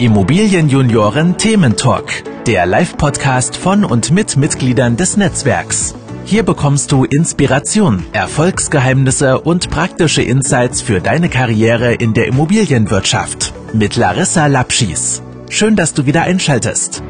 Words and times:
Immobilienjunioren 0.00 1.36
Thementalk, 1.36 2.24
der 2.46 2.64
Live-Podcast 2.64 3.54
von 3.54 3.84
und 3.84 4.10
mit 4.10 4.34
Mitgliedern 4.38 4.96
des 4.96 5.18
Netzwerks. 5.18 5.94
Hier 6.24 6.42
bekommst 6.42 6.90
du 6.90 7.04
Inspiration, 7.04 8.06
Erfolgsgeheimnisse 8.12 9.38
und 9.42 9.68
praktische 9.68 10.22
Insights 10.22 10.80
für 10.80 11.02
deine 11.02 11.28
Karriere 11.28 11.92
in 11.92 12.14
der 12.14 12.28
Immobilienwirtschaft 12.28 13.52
mit 13.74 13.96
Larissa 13.96 14.46
Lapschis. 14.46 15.22
Schön, 15.50 15.76
dass 15.76 15.92
du 15.92 16.06
wieder 16.06 16.22
einschaltest. 16.22 17.02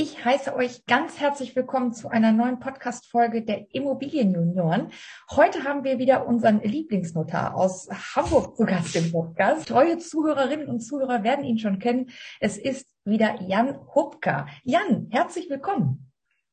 Ich 0.00 0.24
heiße 0.24 0.54
euch 0.54 0.86
ganz 0.86 1.18
herzlich 1.18 1.56
willkommen 1.56 1.92
zu 1.92 2.08
einer 2.08 2.30
neuen 2.30 2.60
Podcast-Folge 2.60 3.42
der 3.42 3.66
Immobilienjunioren. 3.74 4.92
Heute 5.28 5.64
haben 5.64 5.82
wir 5.82 5.98
wieder 5.98 6.24
unseren 6.24 6.60
Lieblingsnotar 6.62 7.56
aus 7.56 7.88
Hamburg 8.14 8.56
zu 8.56 8.64
Gast 8.64 8.94
im 8.94 9.10
Podcast. 9.10 9.66
Treue 9.66 9.98
Zuhörerinnen 9.98 10.68
und 10.68 10.78
Zuhörer 10.82 11.24
werden 11.24 11.44
ihn 11.44 11.58
schon 11.58 11.80
kennen. 11.80 12.12
Es 12.38 12.56
ist 12.56 12.86
wieder 13.04 13.42
Jan 13.42 13.76
Hupka. 13.92 14.46
Jan, 14.62 15.08
herzlich 15.10 15.50
willkommen. 15.50 16.12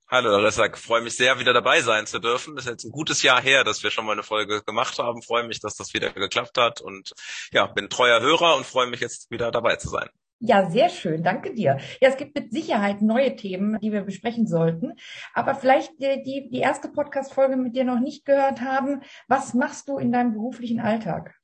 Hallo 0.09 0.32
Larissa, 0.32 0.66
ich 0.66 0.77
freue 0.77 1.02
mich 1.02 1.16
sehr, 1.16 1.38
wieder 1.38 1.54
dabei 1.54 1.82
sein 1.82 2.07
zu 2.07 2.18
dürfen. 2.18 2.55
Das 2.55 2.66
ist 2.66 2.71
jetzt 2.71 2.85
ein 2.85 2.91
gutes 2.91 3.21
Jahr 3.21 3.43
her, 3.43 3.63
dass 3.63 3.84
wir 3.84 3.91
schon 3.91 4.07
mal 4.07 4.13
eine 4.13 4.23
Folge 4.23 4.63
gemacht 4.63 4.98
haben. 4.98 5.20
Ich 5.20 5.27
freue 5.27 5.48
mich, 5.48 5.59
dass 5.59 5.76
das 5.76 5.93
wieder 5.93 6.09
geklappt 6.09 6.57
hat 6.57 6.82
und 6.82 7.13
ja, 7.52 7.68
bin 7.68 7.91
treuer 7.91 8.21
Hörer 8.21 8.55
und 8.55 8.66
freue 8.66 8.88
mich 8.88 9.02
jetzt 9.02 9.30
wieder 9.30 9.52
dabei 9.52 9.76
zu 9.76 9.90
sein. 9.90 10.09
Ja, 10.39 10.70
sehr 10.70 10.89
schön. 10.89 11.23
Danke 11.23 11.53
dir. 11.53 11.77
Ja, 12.02 12.09
es 12.09 12.17
gibt 12.17 12.35
mit 12.35 12.52
Sicherheit 12.52 13.02
neue 13.02 13.35
Themen, 13.35 13.80
die 13.80 13.91
wir 13.91 14.02
besprechen 14.02 14.48
sollten. 14.48 14.93
Aber 15.34 15.55
vielleicht 15.55 15.91
die, 15.99 16.23
die, 16.23 16.49
die 16.49 16.59
erste 16.59 16.89
Podcast-Folge 16.89 17.55
mit 17.55 17.76
dir 17.76 17.85
noch 17.85 17.99
nicht 17.99 18.26
gehört 18.26 18.62
haben. 18.62 19.02
Was 19.27 19.53
machst 19.53 19.88
du 19.88 19.98
in 19.98 20.12
deinem 20.12 20.34
beruflichen 20.34 20.81
Alltag? 20.81 21.35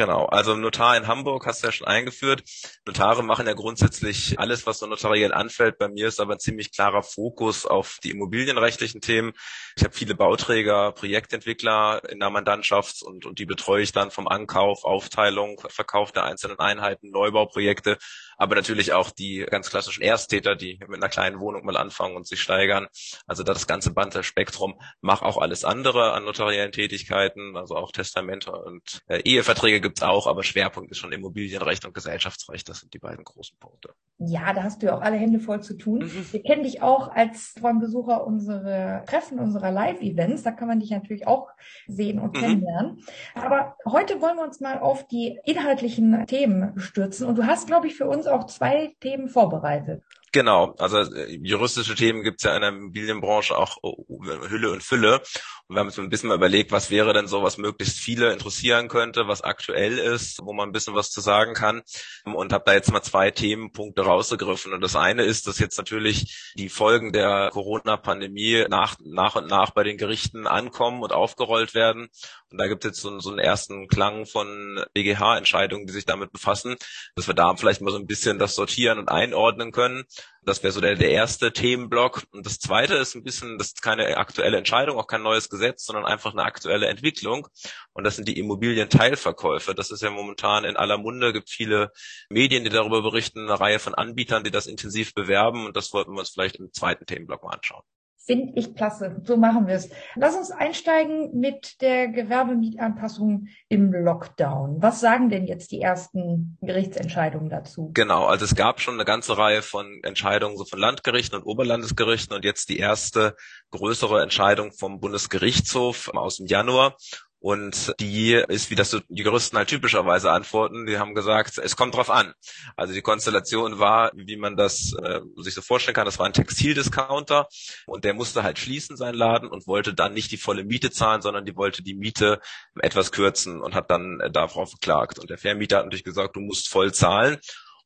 Genau, 0.00 0.24
also 0.24 0.56
Notar 0.56 0.96
in 0.96 1.08
Hamburg 1.08 1.44
hast 1.44 1.62
du 1.62 1.66
ja 1.66 1.72
schon 1.72 1.86
eingeführt. 1.86 2.42
Notare 2.86 3.22
machen 3.22 3.46
ja 3.46 3.52
grundsätzlich 3.52 4.38
alles, 4.38 4.64
was 4.66 4.78
so 4.78 4.86
notariell 4.86 5.34
anfällt. 5.34 5.76
Bei 5.76 5.88
mir 5.88 6.08
ist 6.08 6.20
aber 6.20 6.34
ein 6.34 6.38
ziemlich 6.38 6.72
klarer 6.72 7.02
Fokus 7.02 7.66
auf 7.66 7.98
die 8.02 8.10
immobilienrechtlichen 8.10 9.02
Themen. 9.02 9.32
Ich 9.76 9.84
habe 9.84 9.92
viele 9.92 10.14
Bauträger, 10.14 10.92
Projektentwickler 10.92 12.00
in 12.08 12.18
der 12.18 12.30
Mandantschaft 12.30 13.02
und, 13.02 13.26
und 13.26 13.38
die 13.40 13.44
betreue 13.44 13.82
ich 13.82 13.92
dann 13.92 14.10
vom 14.10 14.26
Ankauf, 14.26 14.84
Aufteilung, 14.84 15.60
Verkauf 15.68 16.12
der 16.12 16.24
einzelnen 16.24 16.58
Einheiten, 16.60 17.10
Neubauprojekte 17.10 17.98
aber 18.40 18.54
natürlich 18.54 18.94
auch 18.94 19.10
die 19.10 19.46
ganz 19.48 19.68
klassischen 19.68 20.02
Ersttäter, 20.02 20.56
die 20.56 20.80
mit 20.88 20.96
einer 20.96 21.10
kleinen 21.10 21.40
Wohnung 21.40 21.66
mal 21.66 21.76
anfangen 21.76 22.16
und 22.16 22.26
sich 22.26 22.40
steigern. 22.40 22.86
Also 23.26 23.42
das 23.42 23.66
ganze 23.66 23.92
Banter-Spektrum 23.92 24.80
macht 25.02 25.22
auch 25.22 25.36
alles 25.36 25.62
andere 25.66 26.12
an 26.12 26.24
notariellen 26.24 26.72
Tätigkeiten, 26.72 27.54
also 27.54 27.76
auch 27.76 27.92
Testamente 27.92 28.50
und 28.52 29.02
äh, 29.08 29.20
Eheverträge 29.24 29.82
gibt's 29.82 30.02
auch, 30.02 30.26
aber 30.26 30.42
Schwerpunkt 30.42 30.90
ist 30.90 30.96
schon 30.96 31.12
Immobilienrecht 31.12 31.84
und 31.84 31.92
Gesellschaftsrecht. 31.92 32.66
Das 32.70 32.80
sind 32.80 32.94
die 32.94 32.98
beiden 32.98 33.24
großen 33.24 33.58
Punkte. 33.58 33.92
Ja, 34.22 34.54
da 34.54 34.62
hast 34.62 34.82
du 34.82 34.86
ja 34.86 34.96
auch 34.96 35.02
alle 35.02 35.16
Hände 35.16 35.38
voll 35.38 35.62
zu 35.62 35.76
tun. 35.76 36.00
Mhm. 36.00 36.26
Wir 36.30 36.42
kennen 36.42 36.62
dich 36.62 36.82
auch 36.82 37.08
als 37.08 37.54
Besucher 37.80 38.26
unserer 38.26 39.04
Treffen, 39.04 39.38
unserer 39.38 39.70
Live-Events. 39.70 40.42
Da 40.42 40.50
kann 40.50 40.68
man 40.68 40.80
dich 40.80 40.90
natürlich 40.90 41.26
auch 41.26 41.48
sehen 41.86 42.18
und 42.18 42.36
mhm. 42.36 42.40
kennenlernen. 42.40 43.04
Aber 43.34 43.76
heute 43.86 44.20
wollen 44.20 44.36
wir 44.36 44.44
uns 44.44 44.60
mal 44.60 44.78
auf 44.78 45.06
die 45.06 45.38
inhaltlichen 45.44 46.26
Themen 46.26 46.78
stürzen. 46.78 47.26
Und 47.26 47.36
du 47.36 47.46
hast, 47.46 47.66
glaube 47.66 47.86
ich, 47.86 47.94
für 47.94 48.06
uns 48.06 48.26
auch 48.30 48.44
zwei 48.46 48.94
Themen 49.00 49.28
vorbereitet. 49.28 50.02
Genau, 50.32 50.76
also 50.78 50.98
äh, 50.98 51.38
juristische 51.42 51.96
Themen 51.96 52.22
gibt 52.22 52.40
es 52.40 52.44
ja 52.44 52.54
in 52.54 52.60
der 52.60 52.70
Immobilienbranche 52.70 53.56
auch 53.56 53.78
oh, 53.82 54.04
oh, 54.06 54.24
Hülle 54.24 54.70
und 54.70 54.80
Fülle. 54.80 55.22
Und 55.66 55.74
wir 55.74 55.80
haben 55.80 55.88
uns 55.88 55.98
ein 55.98 56.08
bisschen 56.08 56.28
mal 56.28 56.36
überlegt, 56.36 56.70
was 56.70 56.90
wäre 56.90 57.12
denn 57.12 57.26
so, 57.26 57.42
was 57.42 57.58
möglichst 57.58 57.98
viele 57.98 58.32
interessieren 58.32 58.86
könnte, 58.86 59.26
was 59.26 59.42
aktuell 59.42 59.98
ist, 59.98 60.40
wo 60.44 60.52
man 60.52 60.68
ein 60.68 60.72
bisschen 60.72 60.94
was 60.94 61.10
zu 61.10 61.20
sagen 61.20 61.54
kann. 61.54 61.82
Und 62.24 62.52
habe 62.52 62.62
da 62.64 62.74
jetzt 62.74 62.92
mal 62.92 63.02
zwei 63.02 63.32
Themenpunkte 63.32 64.02
rausgegriffen. 64.02 64.72
Und 64.72 64.82
das 64.82 64.94
eine 64.94 65.24
ist, 65.24 65.48
dass 65.48 65.58
jetzt 65.58 65.78
natürlich 65.78 66.52
die 66.56 66.68
Folgen 66.68 67.12
der 67.12 67.50
Corona-Pandemie 67.52 68.66
nach, 68.68 68.96
nach 69.00 69.34
und 69.34 69.48
nach 69.48 69.70
bei 69.70 69.82
den 69.82 69.96
Gerichten 69.96 70.46
ankommen 70.46 71.02
und 71.02 71.12
aufgerollt 71.12 71.74
werden. 71.74 72.08
Und 72.50 72.58
da 72.58 72.68
gibt 72.68 72.84
es 72.84 72.90
jetzt 72.90 73.00
so, 73.00 73.18
so 73.18 73.30
einen 73.30 73.38
ersten 73.38 73.88
Klang 73.88 74.26
von 74.26 74.84
BGH-Entscheidungen, 74.92 75.86
die 75.86 75.92
sich 75.92 76.04
damit 76.04 76.32
befassen, 76.32 76.76
dass 77.14 77.26
wir 77.26 77.34
da 77.34 77.54
vielleicht 77.56 77.80
mal 77.80 77.92
so 77.92 77.98
ein 77.98 78.06
bisschen 78.06 78.38
das 78.38 78.54
sortieren 78.54 78.98
und 78.98 79.08
einordnen 79.08 79.72
können. 79.72 80.04
Das 80.42 80.62
wäre 80.62 80.72
so 80.72 80.80
der, 80.80 80.94
der 80.96 81.10
erste 81.10 81.52
Themenblock. 81.52 82.22
Und 82.32 82.46
das 82.46 82.58
zweite 82.58 82.94
ist 82.94 83.14
ein 83.14 83.22
bisschen, 83.22 83.58
das 83.58 83.68
ist 83.68 83.82
keine 83.82 84.16
aktuelle 84.16 84.56
Entscheidung, 84.56 84.98
auch 84.98 85.06
kein 85.06 85.22
neues 85.22 85.48
Gesetz, 85.48 85.84
sondern 85.84 86.06
einfach 86.06 86.32
eine 86.32 86.44
aktuelle 86.44 86.86
Entwicklung. 86.86 87.48
Und 87.92 88.04
das 88.04 88.16
sind 88.16 88.26
die 88.26 88.38
Immobilienteilverkäufe. 88.38 89.74
Das 89.74 89.90
ist 89.90 90.02
ja 90.02 90.10
momentan 90.10 90.64
in 90.64 90.76
aller 90.76 90.98
Munde, 90.98 91.32
gibt 91.32 91.50
viele 91.50 91.92
Medien, 92.30 92.64
die 92.64 92.70
darüber 92.70 93.02
berichten, 93.02 93.48
eine 93.48 93.60
Reihe 93.60 93.78
von 93.78 93.94
Anbietern, 93.94 94.44
die 94.44 94.50
das 94.50 94.66
intensiv 94.66 95.14
bewerben. 95.14 95.66
Und 95.66 95.76
das 95.76 95.92
wollten 95.92 96.12
wir 96.12 96.20
uns 96.20 96.30
vielleicht 96.30 96.56
im 96.56 96.72
zweiten 96.72 97.06
Themenblock 97.06 97.42
mal 97.42 97.54
anschauen. 97.54 97.84
Finde 98.30 98.52
ich 98.54 98.76
klasse. 98.76 99.20
So 99.24 99.36
machen 99.36 99.66
wir 99.66 99.74
es. 99.74 99.90
Lass 100.14 100.36
uns 100.36 100.52
einsteigen 100.52 101.36
mit 101.40 101.80
der 101.80 102.06
Gewerbemietanpassung 102.06 103.48
im 103.68 103.92
Lockdown. 103.92 104.80
Was 104.80 105.00
sagen 105.00 105.30
denn 105.30 105.48
jetzt 105.48 105.72
die 105.72 105.80
ersten 105.80 106.56
Gerichtsentscheidungen 106.60 107.50
dazu? 107.50 107.90
Genau, 107.92 108.26
also 108.26 108.44
es 108.44 108.54
gab 108.54 108.80
schon 108.80 108.94
eine 108.94 109.04
ganze 109.04 109.36
Reihe 109.36 109.62
von 109.62 109.98
Entscheidungen 110.04 110.56
so 110.56 110.64
von 110.64 110.78
Landgerichten 110.78 111.40
und 111.40 111.44
Oberlandesgerichten 111.44 112.36
und 112.36 112.44
jetzt 112.44 112.68
die 112.68 112.78
erste 112.78 113.34
größere 113.72 114.22
Entscheidung 114.22 114.70
vom 114.70 115.00
Bundesgerichtshof 115.00 116.10
aus 116.14 116.36
dem 116.36 116.46
Januar. 116.46 116.94
Und 117.42 117.94
die 118.00 118.34
ist, 118.34 118.70
wie 118.70 118.74
das 118.74 118.90
so 118.90 119.00
die 119.08 119.22
Juristen 119.22 119.56
halt 119.56 119.68
typischerweise 119.68 120.30
antworten, 120.30 120.84
die 120.84 120.98
haben 120.98 121.14
gesagt, 121.14 121.56
es 121.56 121.74
kommt 121.74 121.94
drauf 121.94 122.10
an. 122.10 122.34
Also 122.76 122.92
die 122.92 123.00
Konstellation 123.00 123.78
war, 123.78 124.12
wie 124.14 124.36
man 124.36 124.56
das 124.56 124.92
äh, 125.02 125.20
sich 125.36 125.54
so 125.54 125.62
vorstellen 125.62 125.94
kann, 125.94 126.04
das 126.04 126.18
war 126.18 126.26
ein 126.26 126.34
Textildiscounter 126.34 127.48
und 127.86 128.04
der 128.04 128.12
musste 128.12 128.42
halt 128.42 128.58
schließen, 128.58 128.98
sein 128.98 129.14
Laden, 129.14 129.48
und 129.48 129.66
wollte 129.66 129.94
dann 129.94 130.12
nicht 130.12 130.30
die 130.32 130.36
volle 130.36 130.64
Miete 130.64 130.90
zahlen, 130.90 131.22
sondern 131.22 131.46
die 131.46 131.56
wollte 131.56 131.82
die 131.82 131.94
Miete 131.94 132.40
etwas 132.78 133.10
kürzen 133.10 133.62
und 133.62 133.74
hat 133.74 133.90
dann 133.90 134.20
äh, 134.20 134.30
darauf 134.30 134.70
verklagt. 134.70 135.18
Und 135.18 135.30
der 135.30 135.38
Vermieter 135.38 135.78
hat 135.78 135.86
natürlich 135.86 136.04
gesagt, 136.04 136.36
du 136.36 136.40
musst 136.40 136.68
voll 136.68 136.92
zahlen. 136.92 137.38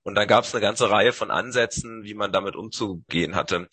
Und 0.02 0.16
dann 0.16 0.28
gab 0.28 0.44
es 0.44 0.54
eine 0.54 0.60
ganze 0.60 0.90
Reihe 0.90 1.12
von 1.12 1.30
Ansätzen, 1.30 2.02
wie 2.02 2.14
man 2.14 2.30
damit 2.30 2.56
umzugehen 2.56 3.36
hatte. 3.36 3.68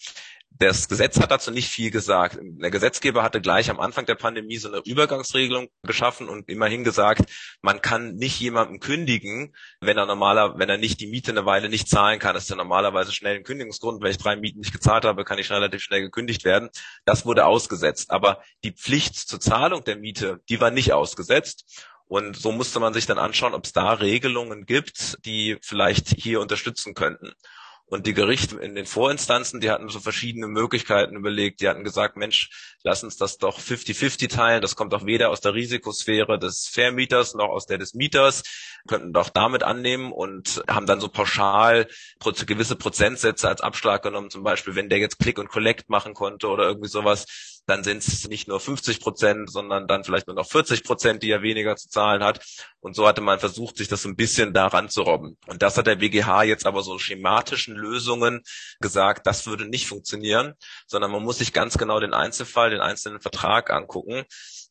Das 0.62 0.88
Gesetz 0.88 1.20
hat 1.20 1.32
dazu 1.32 1.50
nicht 1.50 1.70
viel 1.70 1.90
gesagt. 1.90 2.38
Der 2.40 2.70
Gesetzgeber 2.70 3.24
hatte 3.24 3.42
gleich 3.42 3.72
am 3.72 3.80
Anfang 3.80 4.06
der 4.06 4.14
Pandemie 4.14 4.58
so 4.58 4.68
eine 4.68 4.84
Übergangsregelung 4.86 5.70
geschaffen 5.82 6.30
und 6.30 6.48
immerhin 6.50 6.84
gesagt, 6.84 7.24
man 7.64 7.82
kann 7.82 8.14
nicht 8.18 8.40
jemandem 8.40 8.80
kündigen, 8.80 9.56
wenn 9.80 9.98
er 9.98 10.06
normaler, 10.06 10.60
wenn 10.60 10.70
er 10.70 10.78
nicht 10.78 11.00
die 11.00 11.08
Miete 11.08 11.32
eine 11.32 11.48
Weile 11.48 11.68
nicht 11.68 11.90
zahlen 11.90 12.20
kann. 12.20 12.36
Das 12.36 12.44
ist 12.44 12.52
ja 12.52 12.56
normalerweise 12.56 13.12
schnell 13.12 13.38
ein 13.38 13.44
Kündigungsgrund. 13.44 14.04
Wenn 14.04 14.12
ich 14.12 14.20
drei 14.20 14.36
Mieten 14.36 14.60
nicht 14.60 14.72
gezahlt 14.72 15.04
habe, 15.04 15.26
kann 15.26 15.40
ich 15.40 15.50
relativ 15.50 15.82
schnell 15.82 16.02
gekündigt 16.04 16.46
werden. 16.46 16.70
Das 17.06 17.26
wurde 17.26 17.48
ausgesetzt. 17.48 18.12
Aber 18.12 18.40
die 18.64 18.74
Pflicht 18.74 19.16
zur 19.16 19.40
Zahlung 19.40 19.84
der 19.84 19.96
Miete, 19.96 20.42
die 20.48 20.62
war 20.62 20.70
nicht 20.70 20.94
ausgesetzt. 20.94 21.88
Und 22.06 22.38
so 22.38 22.52
musste 22.52 22.80
man 22.80 22.94
sich 22.94 23.08
dann 23.08 23.18
anschauen, 23.18 23.56
ob 23.56 23.66
es 23.66 23.74
da 23.74 23.94
Regelungen 23.94 24.68
gibt, 24.68 25.26
die 25.26 25.58
vielleicht 25.64 26.10
hier 26.10 26.40
unterstützen 26.40 26.94
könnten. 26.94 27.34
Und 27.92 28.08
die 28.08 28.14
Gerichte 28.14 28.56
in 28.56 28.74
den 28.74 28.86
Vorinstanzen, 28.86 29.60
die 29.60 29.70
hatten 29.70 29.90
so 29.90 30.00
verschiedene 30.00 30.48
Möglichkeiten 30.48 31.18
überlegt. 31.18 31.60
Die 31.60 31.68
hatten 31.68 31.84
gesagt, 31.84 32.16
Mensch, 32.16 32.50
lass 32.84 33.04
uns 33.04 33.18
das 33.18 33.38
doch 33.38 33.60
50-50 33.60 34.30
teilen. 34.30 34.62
Das 34.62 34.78
kommt 34.78 34.94
doch 34.94 35.06
weder 35.06 35.30
aus 35.30 35.42
der 35.42 35.54
Risikosphäre 35.54 36.40
des 36.40 36.70
Vermieters 36.70 37.34
noch 37.34 37.50
aus 37.50 37.66
der 37.66 37.80
des 37.80 37.94
Mieters. 37.94 38.44
Könnten 38.88 39.12
doch 39.12 39.28
damit 39.28 39.64
annehmen 39.64 40.14
und 40.14 40.64
haben 40.70 40.86
dann 40.86 41.02
so 41.02 41.10
pauschal 41.10 41.86
gewisse 42.48 42.78
Prozentsätze 42.78 43.50
als 43.50 43.60
Abschlag 43.60 44.04
genommen. 44.04 44.30
Zum 44.30 44.44
Beispiel, 44.44 44.76
wenn 44.76 44.88
der 44.88 45.00
jetzt 45.00 45.20
Click 45.20 45.38
und 45.38 45.50
Collect 45.50 45.90
machen 45.90 46.14
konnte 46.14 46.48
oder 46.48 46.64
irgendwie 46.64 46.88
sowas, 46.88 47.51
dann 47.66 47.84
sind 47.84 48.06
es 48.06 48.28
nicht 48.28 48.48
nur 48.48 48.60
50 48.60 49.00
Prozent, 49.00 49.52
sondern 49.52 49.88
dann 49.88 50.04
vielleicht 50.04 50.28
nur 50.28 50.36
noch 50.36 50.48
40 50.48 50.84
Prozent, 50.84 51.24
die 51.24 51.32
er 51.32 51.42
weniger 51.42 51.76
zu 51.76 51.90
zahlen 51.90 52.24
hat. 52.24 52.44
Und 52.80 52.96
so 52.96 53.08
hatte 53.08 53.22
man 53.22 53.40
versucht, 53.40 53.78
sich 53.78 53.88
das 53.88 54.06
ein 54.06 54.16
bisschen 54.16 54.54
daran 54.54 54.90
zu 54.90 55.04
robben. 55.04 55.38
Und 55.48 55.62
das 55.62 55.78
hat 55.78 55.88
der 55.88 55.96
BGH 55.96 56.44
jetzt 56.44 56.66
aber 56.66 56.82
so 56.82 56.98
schematischen 56.98 57.76
Lösungen 57.76 58.42
gesagt, 58.80 59.28
das 59.28 59.46
würde 59.46 59.66
nicht 59.66 59.88
funktionieren, 59.88 60.54
sondern 60.88 61.12
man 61.12 61.24
muss 61.24 61.38
sich 61.38 61.54
ganz 61.54 61.78
genau 61.78 62.00
den 62.00 62.14
Einzelfall, 62.14 62.72
den 62.72 62.82
einzelnen 62.82 63.22
Vertrag 63.22 63.72
angucken. 63.72 64.24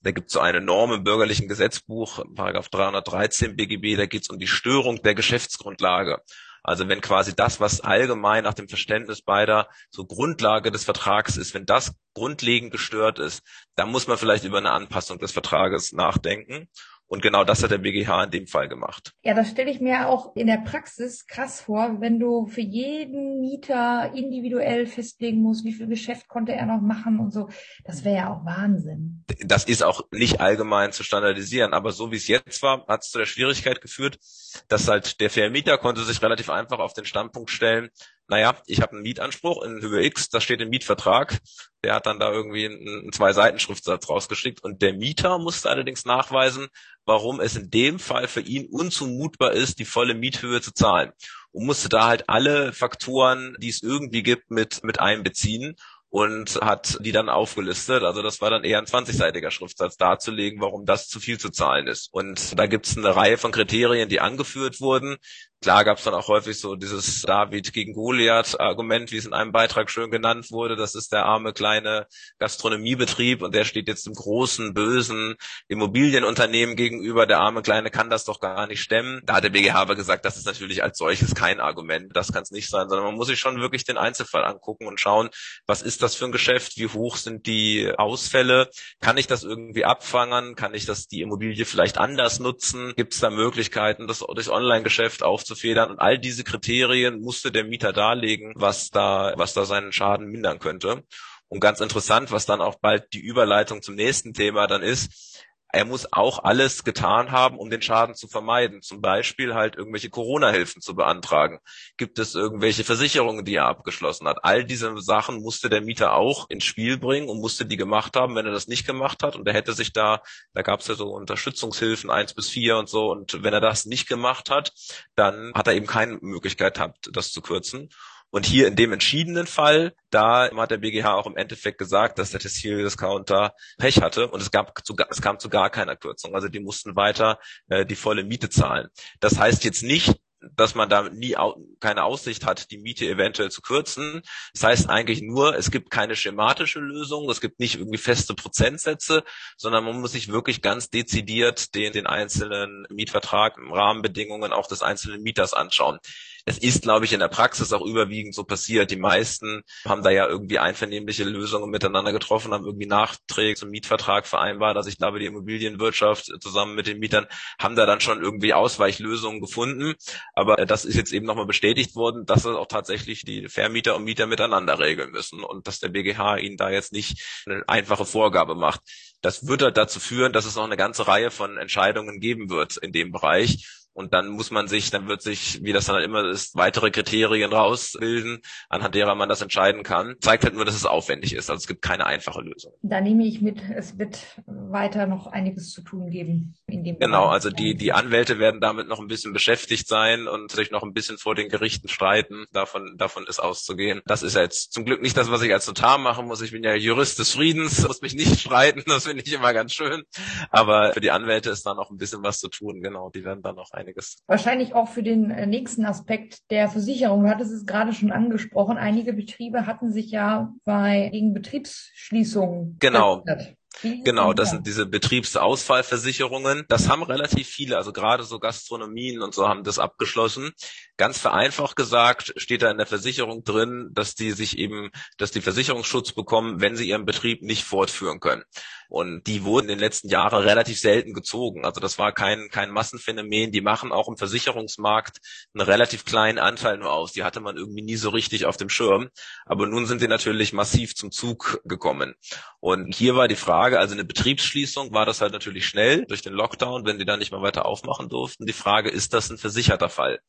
Da 0.02 0.10
gibt 0.12 0.28
es 0.28 0.32
so 0.32 0.40
eine 0.40 0.60
Norm 0.60 0.92
im 0.92 1.04
bürgerlichen 1.04 1.46
Gesetzbuch, 1.46 2.24
Paragraph 2.34 2.70
313 2.70 3.54
BGB, 3.54 3.96
da 3.96 4.06
geht 4.06 4.22
es 4.22 4.30
um 4.30 4.38
die 4.38 4.46
Störung 4.46 5.02
der 5.02 5.14
Geschäftsgrundlage. 5.14 6.22
Also 6.62 6.88
wenn 6.88 7.00
quasi 7.00 7.34
das, 7.34 7.60
was 7.60 7.80
allgemein 7.80 8.44
nach 8.44 8.54
dem 8.54 8.68
Verständnis 8.68 9.22
beider 9.22 9.68
so 9.90 10.04
Grundlage 10.04 10.70
des 10.70 10.84
Vertrags 10.84 11.36
ist, 11.36 11.54
wenn 11.54 11.66
das 11.66 11.94
grundlegend 12.14 12.70
gestört 12.70 13.18
ist, 13.18 13.42
dann 13.76 13.90
muss 13.90 14.06
man 14.06 14.18
vielleicht 14.18 14.44
über 14.44 14.58
eine 14.58 14.72
Anpassung 14.72 15.18
des 15.18 15.32
Vertrages 15.32 15.92
nachdenken. 15.92 16.68
Und 17.10 17.22
genau 17.22 17.42
das 17.42 17.60
hat 17.64 17.72
der 17.72 17.78
BGH 17.78 18.22
in 18.22 18.30
dem 18.30 18.46
Fall 18.46 18.68
gemacht. 18.68 19.14
Ja, 19.24 19.34
das 19.34 19.50
stelle 19.50 19.68
ich 19.68 19.80
mir 19.80 20.08
auch 20.08 20.36
in 20.36 20.46
der 20.46 20.58
Praxis 20.58 21.26
krass 21.26 21.60
vor, 21.60 22.00
wenn 22.00 22.20
du 22.20 22.46
für 22.46 22.60
jeden 22.60 23.40
Mieter 23.40 24.12
individuell 24.14 24.86
festlegen 24.86 25.42
musst, 25.42 25.64
wie 25.64 25.72
viel 25.72 25.88
Geschäft 25.88 26.28
konnte 26.28 26.52
er 26.52 26.66
noch 26.66 26.80
machen 26.80 27.18
und 27.18 27.32
so. 27.32 27.48
Das 27.82 28.04
wäre 28.04 28.16
ja 28.16 28.32
auch 28.32 28.44
Wahnsinn. 28.44 29.24
Das 29.44 29.64
ist 29.64 29.82
auch 29.82 30.02
nicht 30.12 30.40
allgemein 30.40 30.92
zu 30.92 31.02
standardisieren, 31.02 31.74
aber 31.74 31.90
so 31.90 32.12
wie 32.12 32.16
es 32.16 32.28
jetzt 32.28 32.62
war, 32.62 32.86
hat 32.86 33.02
es 33.02 33.10
zu 33.10 33.18
der 33.18 33.26
Schwierigkeit 33.26 33.80
geführt, 33.80 34.20
dass 34.68 34.86
halt 34.86 35.20
der 35.20 35.30
Vermieter 35.30 35.78
konnte 35.78 36.04
sich 36.04 36.22
relativ 36.22 36.48
einfach 36.48 36.78
auf 36.78 36.92
den 36.92 37.06
Standpunkt 37.06 37.50
stellen, 37.50 37.90
naja, 38.30 38.54
ich 38.66 38.80
habe 38.80 38.92
einen 38.92 39.02
Mietanspruch 39.02 39.64
in 39.64 39.82
Höhe 39.82 40.04
X, 40.04 40.28
das 40.28 40.44
steht 40.44 40.60
im 40.60 40.70
Mietvertrag. 40.70 41.40
Der 41.82 41.96
hat 41.96 42.06
dann 42.06 42.20
da 42.20 42.30
irgendwie 42.30 42.66
einen 42.66 43.12
Zwei-Seiten-Schriftsatz 43.12 44.08
rausgeschickt 44.08 44.62
und 44.62 44.82
der 44.82 44.94
Mieter 44.94 45.38
musste 45.38 45.68
allerdings 45.68 46.04
nachweisen, 46.04 46.68
warum 47.04 47.40
es 47.40 47.56
in 47.56 47.70
dem 47.70 47.98
Fall 47.98 48.28
für 48.28 48.40
ihn 48.40 48.66
unzumutbar 48.70 49.52
ist, 49.52 49.80
die 49.80 49.84
volle 49.84 50.14
Miethöhe 50.14 50.60
zu 50.60 50.72
zahlen. 50.72 51.10
Und 51.50 51.66
musste 51.66 51.88
da 51.88 52.06
halt 52.06 52.28
alle 52.28 52.72
Faktoren, 52.72 53.56
die 53.58 53.68
es 53.68 53.82
irgendwie 53.82 54.22
gibt, 54.22 54.52
mit, 54.52 54.84
mit 54.84 55.00
einbeziehen 55.00 55.74
und 56.10 56.56
hat 56.60 56.98
die 57.00 57.12
dann 57.12 57.28
aufgelistet. 57.28 58.02
Also 58.02 58.22
das 58.22 58.40
war 58.40 58.50
dann 58.50 58.64
eher 58.64 58.78
ein 58.78 58.86
20-seitiger 58.86 59.50
Schriftsatz 59.50 59.96
darzulegen, 59.96 60.60
warum 60.60 60.84
das 60.84 61.08
zu 61.08 61.18
viel 61.18 61.38
zu 61.38 61.50
zahlen 61.50 61.86
ist. 61.86 62.12
Und 62.12 62.58
da 62.58 62.66
gibt 62.66 62.86
es 62.86 62.96
eine 62.96 63.14
Reihe 63.14 63.38
von 63.38 63.52
Kriterien, 63.52 64.08
die 64.08 64.20
angeführt 64.20 64.80
wurden. 64.80 65.16
Klar 65.62 65.84
gab 65.84 65.98
es 65.98 66.04
dann 66.04 66.14
auch 66.14 66.28
häufig 66.28 66.58
so 66.58 66.74
dieses 66.74 67.20
David 67.20 67.74
gegen 67.74 67.92
Goliath-Argument, 67.92 69.12
wie 69.12 69.18
es 69.18 69.26
in 69.26 69.34
einem 69.34 69.52
Beitrag 69.52 69.90
schön 69.90 70.10
genannt 70.10 70.50
wurde. 70.50 70.74
Das 70.74 70.94
ist 70.94 71.12
der 71.12 71.26
arme 71.26 71.52
kleine 71.52 72.06
Gastronomiebetrieb 72.38 73.42
und 73.42 73.54
der 73.54 73.66
steht 73.66 73.86
jetzt 73.86 74.06
dem 74.06 74.14
großen, 74.14 74.72
bösen 74.72 75.34
Immobilienunternehmen 75.68 76.76
gegenüber. 76.76 77.26
Der 77.26 77.40
arme 77.40 77.60
Kleine 77.60 77.90
kann 77.90 78.08
das 78.08 78.24
doch 78.24 78.40
gar 78.40 78.66
nicht 78.68 78.80
stemmen. 78.80 79.20
Da 79.26 79.34
hat 79.34 79.44
der 79.44 79.50
BGH 79.50 79.74
aber 79.74 79.96
gesagt, 79.96 80.24
das 80.24 80.38
ist 80.38 80.46
natürlich 80.46 80.82
als 80.82 80.96
solches 80.96 81.34
kein 81.34 81.60
Argument. 81.60 82.16
Das 82.16 82.32
kann 82.32 82.42
es 82.42 82.52
nicht 82.52 82.70
sein, 82.70 82.88
sondern 82.88 83.04
man 83.08 83.16
muss 83.16 83.26
sich 83.26 83.38
schon 83.38 83.60
wirklich 83.60 83.84
den 83.84 83.98
Einzelfall 83.98 84.46
angucken 84.46 84.86
und 84.86 84.98
schauen, 84.98 85.28
was 85.66 85.82
ist 85.82 86.02
das 86.02 86.14
für 86.14 86.24
ein 86.24 86.32
Geschäft? 86.32 86.78
Wie 86.78 86.86
hoch 86.86 87.18
sind 87.18 87.44
die 87.44 87.92
Ausfälle? 87.98 88.70
Kann 89.02 89.18
ich 89.18 89.26
das 89.26 89.42
irgendwie 89.42 89.84
abfangen? 89.84 90.54
Kann 90.54 90.72
ich 90.72 90.86
das 90.86 91.06
die 91.06 91.20
Immobilie 91.20 91.66
vielleicht 91.66 91.98
anders 91.98 92.40
nutzen? 92.40 92.94
Gibt 92.96 93.12
es 93.12 93.20
da 93.20 93.28
Möglichkeiten, 93.28 94.08
das 94.08 94.20
durch 94.20 94.48
Online-Geschäft 94.48 95.22
aufzunehmen? 95.22 95.49
Abzufedern. 95.50 95.90
Und 95.90 95.98
all 95.98 96.18
diese 96.18 96.44
Kriterien 96.44 97.20
musste 97.20 97.50
der 97.52 97.64
Mieter 97.64 97.92
darlegen, 97.92 98.52
was 98.56 98.90
da, 98.90 99.32
was 99.36 99.54
da 99.54 99.64
seinen 99.64 99.92
Schaden 99.92 100.28
mindern 100.28 100.58
könnte. 100.58 101.02
Und 101.48 101.60
ganz 101.60 101.80
interessant, 101.80 102.30
was 102.30 102.46
dann 102.46 102.60
auch 102.60 102.76
bald 102.76 103.12
die 103.12 103.20
Überleitung 103.20 103.82
zum 103.82 103.96
nächsten 103.96 104.34
Thema 104.34 104.68
dann 104.68 104.82
ist, 104.82 105.29
er 105.72 105.84
muss 105.84 106.12
auch 106.12 106.44
alles 106.44 106.84
getan 106.84 107.30
haben, 107.30 107.58
um 107.58 107.70
den 107.70 107.82
Schaden 107.82 108.14
zu 108.14 108.28
vermeiden. 108.28 108.82
Zum 108.82 109.00
Beispiel 109.00 109.54
halt 109.54 109.76
irgendwelche 109.76 110.10
Corona-Hilfen 110.10 110.82
zu 110.82 110.94
beantragen. 110.94 111.60
Gibt 111.96 112.18
es 112.18 112.34
irgendwelche 112.34 112.84
Versicherungen, 112.84 113.44
die 113.44 113.54
er 113.54 113.66
abgeschlossen 113.66 114.26
hat? 114.26 114.38
All 114.42 114.64
diese 114.64 114.98
Sachen 115.00 115.42
musste 115.42 115.70
der 115.70 115.80
Mieter 115.80 116.14
auch 116.14 116.48
ins 116.50 116.64
Spiel 116.64 116.98
bringen 116.98 117.28
und 117.28 117.40
musste 117.40 117.66
die 117.66 117.76
gemacht 117.76 118.16
haben, 118.16 118.34
wenn 118.34 118.46
er 118.46 118.52
das 118.52 118.68
nicht 118.68 118.86
gemacht 118.86 119.22
hat. 119.22 119.36
Und 119.36 119.46
er 119.46 119.54
hätte 119.54 119.72
sich 119.72 119.92
da, 119.92 120.22
da 120.54 120.62
gab 120.62 120.80
es 120.80 120.88
ja 120.88 120.94
so 120.94 121.10
Unterstützungshilfen 121.10 122.10
eins 122.10 122.34
bis 122.34 122.48
vier 122.48 122.76
und 122.76 122.88
so. 122.88 123.10
Und 123.10 123.42
wenn 123.42 123.54
er 123.54 123.60
das 123.60 123.86
nicht 123.86 124.08
gemacht 124.08 124.50
hat, 124.50 124.72
dann 125.14 125.52
hat 125.54 125.66
er 125.66 125.74
eben 125.74 125.86
keine 125.86 126.18
Möglichkeit 126.20 126.74
gehabt, 126.74 127.10
das 127.12 127.32
zu 127.32 127.42
kürzen. 127.42 127.90
Und 128.30 128.46
hier 128.46 128.68
in 128.68 128.76
dem 128.76 128.92
entschiedenen 128.92 129.46
Fall, 129.46 129.92
da 130.10 130.50
hat 130.56 130.70
der 130.70 130.78
BGH 130.78 131.14
auch 131.14 131.26
im 131.26 131.36
Endeffekt 131.36 131.78
gesagt, 131.78 132.18
dass 132.18 132.30
der 132.30 132.40
Textil-Discounter 132.40 133.54
Pech 133.78 134.00
hatte 134.00 134.28
und 134.28 134.40
es, 134.40 134.50
gab 134.50 134.84
zu, 134.84 134.96
es 135.10 135.20
kam 135.20 135.38
zu 135.38 135.48
gar 135.48 135.70
keiner 135.70 135.96
Kürzung. 135.96 136.34
Also 136.34 136.48
die 136.48 136.60
mussten 136.60 136.94
weiter 136.94 137.38
äh, 137.68 137.84
die 137.84 137.96
volle 137.96 138.24
Miete 138.24 138.48
zahlen. 138.48 138.88
Das 139.18 139.38
heißt 139.38 139.64
jetzt 139.64 139.82
nicht, 139.82 140.14
dass 140.56 140.74
man 140.74 140.88
da 140.88 141.02
nie 141.02 141.36
keine 141.80 142.04
Aussicht 142.04 142.46
hat, 142.46 142.70
die 142.70 142.78
Miete 142.78 143.06
eventuell 143.06 143.50
zu 143.50 143.60
kürzen. 143.60 144.22
Das 144.54 144.62
heißt 144.62 144.88
eigentlich 144.88 145.20
nur, 145.20 145.54
es 145.56 145.70
gibt 145.70 145.90
keine 145.90 146.16
schematische 146.16 146.80
Lösung, 146.80 147.28
es 147.28 147.40
gibt 147.40 147.60
nicht 147.60 147.74
irgendwie 147.74 147.98
feste 147.98 148.34
Prozentsätze, 148.34 149.22
sondern 149.58 149.84
man 149.84 150.00
muss 150.00 150.12
sich 150.12 150.28
wirklich 150.28 150.62
ganz 150.62 150.88
dezidiert 150.88 151.74
den, 151.74 151.92
den 151.92 152.06
einzelnen 152.06 152.86
Mietvertrag, 152.88 153.58
Rahmenbedingungen 153.58 154.52
auch 154.52 154.66
des 154.66 154.82
einzelnen 154.82 155.22
Mieters 155.22 155.52
anschauen 155.52 155.98
es 156.46 156.58
ist, 156.58 156.82
glaube 156.82 157.04
ich, 157.04 157.12
in 157.12 157.20
der 157.20 157.28
Praxis 157.28 157.72
auch 157.72 157.84
überwiegend 157.84 158.34
so 158.34 158.44
passiert. 158.44 158.90
Die 158.90 158.96
meisten 158.96 159.62
haben 159.84 160.02
da 160.02 160.10
ja 160.10 160.26
irgendwie 160.26 160.58
einvernehmliche 160.58 161.24
Lösungen 161.24 161.70
miteinander 161.70 162.12
getroffen, 162.12 162.52
haben 162.52 162.64
irgendwie 162.64 162.86
Nachträge 162.86 163.56
zum 163.56 163.70
Mietvertrag 163.70 164.26
vereinbart. 164.26 164.76
Also 164.76 164.88
ich 164.88 164.98
glaube, 164.98 165.18
die 165.18 165.26
Immobilienwirtschaft 165.26 166.30
zusammen 166.40 166.74
mit 166.74 166.86
den 166.86 166.98
Mietern 166.98 167.26
haben 167.58 167.76
da 167.76 167.86
dann 167.86 168.00
schon 168.00 168.22
irgendwie 168.22 168.54
Ausweichlösungen 168.54 169.40
gefunden. 169.40 169.94
Aber 170.34 170.56
das 170.56 170.84
ist 170.84 170.96
jetzt 170.96 171.12
eben 171.12 171.26
nochmal 171.26 171.46
bestätigt 171.46 171.94
worden, 171.94 172.26
dass 172.26 172.44
es 172.44 172.56
auch 172.56 172.66
tatsächlich 172.66 173.24
die 173.24 173.48
Vermieter 173.48 173.96
und 173.96 174.04
Mieter 174.04 174.26
miteinander 174.26 174.78
regeln 174.78 175.10
müssen 175.10 175.42
und 175.42 175.66
dass 175.66 175.80
der 175.80 175.88
BGH 175.88 176.38
ihnen 176.38 176.56
da 176.56 176.70
jetzt 176.70 176.92
nicht 176.92 177.42
eine 177.46 177.64
einfache 177.68 178.04
Vorgabe 178.04 178.54
macht. 178.54 178.80
Das 179.22 179.46
wird 179.46 179.62
halt 179.62 179.76
dazu 179.76 180.00
führen, 180.00 180.32
dass 180.32 180.46
es 180.46 180.56
noch 180.56 180.64
eine 180.64 180.78
ganze 180.78 181.06
Reihe 181.06 181.30
von 181.30 181.58
Entscheidungen 181.58 182.20
geben 182.20 182.48
wird 182.48 182.78
in 182.78 182.92
dem 182.92 183.12
Bereich 183.12 183.66
und 183.92 184.14
dann 184.14 184.28
muss 184.28 184.50
man 184.50 184.68
sich, 184.68 184.90
dann 184.90 185.08
wird 185.08 185.22
sich, 185.22 185.62
wie 185.62 185.72
das 185.72 185.86
dann 185.86 186.02
immer 186.02 186.28
ist, 186.28 186.56
weitere 186.56 186.90
Kriterien 186.90 187.52
rausbilden, 187.52 188.40
anhand 188.68 188.94
derer 188.94 189.14
man 189.14 189.28
das 189.28 189.42
entscheiden 189.42 189.82
kann. 189.82 190.16
Zeigt 190.20 190.44
halt 190.44 190.54
nur, 190.54 190.64
dass 190.64 190.74
es 190.74 190.86
aufwendig 190.86 191.34
ist. 191.34 191.50
Also 191.50 191.60
es 191.60 191.66
gibt 191.66 191.82
keine 191.82 192.06
einfache 192.06 192.40
Lösung. 192.40 192.72
Da 192.82 193.00
nehme 193.00 193.26
ich 193.26 193.40
mit, 193.40 193.60
es 193.74 193.98
wird 193.98 194.18
weiter 194.46 195.06
noch 195.06 195.26
einiges 195.26 195.70
zu 195.70 195.82
tun 195.82 196.10
geben. 196.10 196.54
In 196.66 196.84
dem 196.84 196.98
genau, 196.98 197.22
Bereich. 197.22 197.32
also 197.32 197.50
die, 197.50 197.74
die 197.74 197.92
Anwälte 197.92 198.38
werden 198.38 198.60
damit 198.60 198.88
noch 198.88 199.00
ein 199.00 199.08
bisschen 199.08 199.32
beschäftigt 199.32 199.88
sein 199.88 200.28
und 200.28 200.52
sich 200.52 200.70
noch 200.70 200.82
ein 200.82 200.92
bisschen 200.92 201.18
vor 201.18 201.34
den 201.34 201.48
Gerichten 201.48 201.88
streiten. 201.88 202.46
Davon, 202.52 202.96
davon 202.96 203.26
ist 203.26 203.40
auszugehen. 203.40 204.02
Das 204.06 204.22
ist 204.22 204.36
jetzt 204.36 204.72
zum 204.72 204.84
Glück 204.84 205.02
nicht 205.02 205.16
das, 205.16 205.30
was 205.30 205.42
ich 205.42 205.52
als 205.52 205.66
Notar 205.66 205.98
machen 205.98 206.26
muss. 206.26 206.42
Ich 206.42 206.52
bin 206.52 206.62
ja 206.62 206.74
Jurist 206.74 207.18
des 207.18 207.32
Friedens, 207.32 207.86
muss 207.86 208.02
mich 208.02 208.14
nicht 208.14 208.40
streiten. 208.40 208.84
Das 208.86 209.06
finde 209.06 209.24
ich 209.24 209.32
immer 209.32 209.52
ganz 209.52 209.72
schön. 209.72 210.04
Aber 210.50 210.92
für 210.92 211.00
die 211.00 211.10
Anwälte 211.10 211.50
ist 211.50 211.66
da 211.66 211.74
noch 211.74 211.90
ein 211.90 211.96
bisschen 211.96 212.22
was 212.22 212.38
zu 212.38 212.48
tun. 212.48 212.80
Genau, 212.82 213.10
die 213.10 213.24
werden 213.24 213.42
dann 213.42 213.56
noch 213.56 213.72
einiges. 213.80 214.22
Wahrscheinlich 214.26 214.74
auch 214.74 214.88
für 214.88 215.02
den 215.02 215.30
äh, 215.30 215.46
nächsten 215.46 215.84
Aspekt 215.84 216.50
der 216.50 216.68
Versicherung. 216.68 217.24
Du 217.24 217.28
hattest 217.28 217.52
es 217.52 217.66
gerade 217.66 217.92
schon 217.92 218.12
angesprochen. 218.12 218.78
Einige 218.78 219.12
Betriebe 219.12 219.66
hatten 219.66 219.92
sich 219.92 220.10
ja 220.10 220.52
bei 220.64 221.08
gegen 221.12 221.34
Betriebsschließungen. 221.34 222.76
Genau. 222.78 223.22
Versichert. 223.26 223.59
Genau, 223.82 224.32
das 224.32 224.50
sind 224.50 224.66
diese 224.66 224.84
Betriebsausfallversicherungen. 224.84 226.64
Das 226.68 226.88
haben 226.88 227.02
relativ 227.02 227.48
viele, 227.48 227.76
also 227.76 227.92
gerade 227.92 228.24
so 228.24 228.38
Gastronomien 228.38 229.22
und 229.22 229.34
so 229.34 229.48
haben 229.48 229.64
das 229.64 229.78
abgeschlossen. 229.78 230.52
Ganz 230.96 231.18
vereinfacht 231.18 231.76
gesagt 231.76 232.34
steht 232.36 232.62
da 232.62 232.70
in 232.70 232.78
der 232.78 232.86
Versicherung 232.86 233.42
drin, 233.44 233.88
dass 233.92 234.14
die 234.14 234.32
sich 234.32 234.58
eben, 234.58 234.90
dass 235.16 235.30
die 235.30 235.40
Versicherungsschutz 235.40 236.12
bekommen, 236.12 236.60
wenn 236.60 236.76
sie 236.76 236.88
ihren 236.88 237.06
Betrieb 237.06 237.42
nicht 237.42 237.64
fortführen 237.64 238.20
können. 238.20 238.42
Und 238.90 239.28
die 239.28 239.44
wurden 239.44 239.68
in 239.68 239.76
den 239.76 239.78
letzten 239.78 240.08
Jahren 240.08 240.42
relativ 240.42 240.80
selten 240.80 241.14
gezogen. 241.14 241.64
Also 241.64 241.80
das 241.80 241.96
war 241.98 242.12
kein, 242.12 242.48
kein 242.50 242.72
Massenphänomen. 242.72 243.52
Die 243.52 243.60
machen 243.60 243.92
auch 243.92 244.08
im 244.08 244.16
Versicherungsmarkt 244.16 245.18
einen 245.54 245.60
relativ 245.64 246.04
kleinen 246.04 246.38
Anteil 246.38 246.76
nur 246.76 246.92
aus. 246.92 247.12
Die 247.12 247.22
hatte 247.22 247.38
man 247.38 247.56
irgendwie 247.56 247.82
nie 247.82 247.94
so 247.94 248.10
richtig 248.10 248.46
auf 248.46 248.56
dem 248.56 248.68
Schirm. 248.68 249.08
Aber 249.46 249.68
nun 249.68 249.86
sind 249.86 250.02
die 250.02 250.08
natürlich 250.08 250.52
massiv 250.52 250.96
zum 250.96 251.12
Zug 251.12 251.60
gekommen. 251.64 252.14
Und 252.58 252.92
hier 252.92 253.14
war 253.14 253.28
die 253.28 253.36
Frage, 253.36 253.59
also 253.60 253.94
eine 253.94 254.04
Betriebsschließung 254.04 254.92
war 254.92 255.06
das 255.06 255.20
halt 255.20 255.32
natürlich 255.32 255.66
schnell 255.66 256.06
durch 256.06 256.22
den 256.22 256.32
Lockdown, 256.32 256.86
wenn 256.86 256.98
die 256.98 257.04
dann 257.04 257.18
nicht 257.18 257.32
mehr 257.32 257.42
weiter 257.42 257.66
aufmachen 257.66 258.08
durften. 258.08 258.46
Die 258.46 258.52
Frage, 258.52 258.90
ist 258.90 259.12
das 259.14 259.30
ein 259.30 259.38
versicherter 259.38 259.88
Fall? 259.88 260.20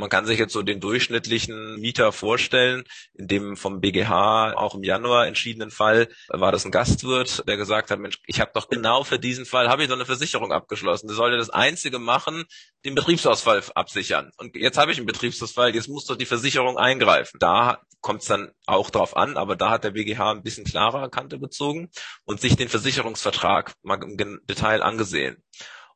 Man 0.00 0.08
kann 0.08 0.24
sich 0.24 0.38
jetzt 0.38 0.52
so 0.54 0.62
den 0.62 0.80
durchschnittlichen 0.80 1.78
Mieter 1.78 2.10
vorstellen. 2.10 2.84
In 3.14 3.28
dem 3.28 3.56
vom 3.56 3.80
BGH 3.80 4.54
auch 4.54 4.74
im 4.74 4.82
Januar 4.82 5.26
entschiedenen 5.26 5.70
Fall 5.70 6.08
war 6.28 6.52
das 6.52 6.64
ein 6.64 6.70
Gastwirt, 6.70 7.46
der 7.46 7.58
gesagt 7.58 7.90
hat, 7.90 7.98
Mensch, 7.98 8.18
ich 8.26 8.40
habe 8.40 8.50
doch 8.54 8.68
genau 8.68 9.04
für 9.04 9.18
diesen 9.18 9.44
Fall 9.44 9.68
habe 9.68 9.82
ich 9.82 9.88
doch 9.88 9.96
eine 9.96 10.06
Versicherung 10.06 10.52
abgeschlossen. 10.52 11.06
Der 11.06 11.16
sollte 11.16 11.36
das 11.36 11.50
Einzige 11.50 11.98
machen, 11.98 12.44
den 12.84 12.94
Betriebsausfall 12.94 13.62
absichern. 13.74 14.30
Und 14.38 14.56
jetzt 14.56 14.78
habe 14.78 14.90
ich 14.90 14.96
einen 14.96 15.06
Betriebsausfall, 15.06 15.74
jetzt 15.74 15.88
muss 15.88 16.06
doch 16.06 16.16
die 16.16 16.26
Versicherung 16.26 16.78
eingreifen. 16.78 17.38
Da 17.38 17.82
kommt 18.00 18.22
es 18.22 18.28
dann 18.28 18.52
auch 18.66 18.88
drauf 18.88 19.16
an, 19.16 19.36
aber 19.36 19.56
da 19.56 19.70
hat 19.70 19.84
der 19.84 19.90
BGH 19.90 20.30
ein 20.30 20.42
bisschen 20.42 20.64
klarer 20.64 21.10
Kante 21.10 21.38
gezogen 21.38 21.90
und 22.24 22.40
sich 22.40 22.56
den 22.56 22.70
Versicherungsvertrag 22.70 23.74
mal 23.82 24.02
im 24.02 24.40
Detail 24.48 24.82
angesehen. 24.82 25.42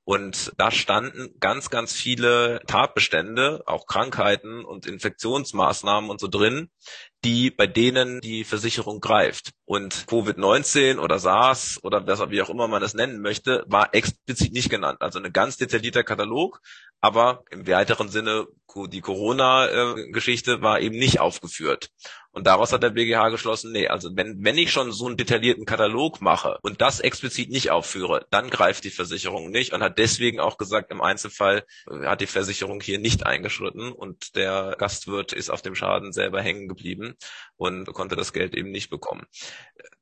Und 0.05 0.53
da 0.59 0.71
standen 0.71 1.35
ganz, 1.41 1.71
ganz 1.71 1.95
viele 1.95 2.61
Tatbestände, 2.67 3.63
auch 3.67 3.87
Krankheiten 3.87 4.63
und 4.65 4.87
Infektionsmaßnahmen 4.87 6.11
und 6.11 6.21
so 6.21 6.29
drin, 6.29 6.69
die 7.25 7.51
bei 7.51 7.67
denen 7.67 8.21
die 8.21 8.45
Versicherung 8.45 9.01
greift. 9.01 9.53
Und 9.65 9.95
Covid-19 10.07 10.99
oder 10.99 11.19
SARS 11.19 11.81
oder 11.83 12.07
wie 12.31 12.43
auch 12.43 12.51
immer 12.51 12.69
man 12.69 12.83
es 12.83 12.93
nennen 12.93 13.23
möchte, 13.23 13.65
war 13.67 13.95
explizit 13.95 14.53
nicht 14.53 14.69
genannt. 14.69 15.01
Also 15.01 15.21
ein 15.21 15.33
ganz 15.33 15.57
detaillierter 15.57 16.05
Katalog, 16.05 16.61
aber 17.05 17.45
im 17.51 17.67
weiteren 17.67 18.09
Sinne 18.09 18.47
die 18.89 19.03
Corona-Geschichte 19.03 20.63
war 20.63 20.81
eben 20.81 20.97
nicht 20.97 21.21
aufgeführt. 21.21 21.91
Und 22.33 22.49
daraus 22.49 22.73
hat 22.73 22.83
der 22.83 22.91
BGH 22.91 23.29
geschlossen, 23.29 23.71
nee, 23.71 23.87
also 23.87 24.11
wenn, 24.17 24.43
wenn 24.43 24.59
ich 24.59 24.73
schon 24.73 24.91
so 24.91 25.07
einen 25.07 25.17
detaillierten 25.17 25.67
Katalog 25.67 26.21
mache 26.21 26.59
und 26.63 26.81
das 26.81 26.99
explizit 26.99 27.49
nicht 27.51 27.71
aufführe, 27.71 28.27
dann 28.31 28.51
greift 28.51 28.83
die 28.83 28.91
Versicherung 28.91 29.51
nicht 29.53 29.73
und 29.73 29.85
hat 29.85 29.99
deswegen 29.99 30.41
auch 30.41 30.59
gesagt, 30.59 30.91
im 30.91 31.01
Einzelfall 31.01 31.65
äh, 31.89 32.07
hat 32.07 32.21
die 32.21 32.27
Versicherung 32.27 32.81
hier 32.81 32.99
nicht 32.99 33.25
eingeschritten 33.25 33.93
und 33.93 34.35
der 34.35 34.75
Gastwirt 34.77 35.33
ist 35.33 35.51
auf 35.51 35.63
dem 35.63 35.77
Schaden 35.77 36.13
selber 36.13 36.43
hängen 36.43 36.67
geblieben 36.67 37.15
und 37.57 37.87
konnte 37.93 38.17
das 38.17 38.33
Geld 38.33 38.57
eben 38.57 38.73
nicht 38.73 38.91
bekommen. 38.91 39.27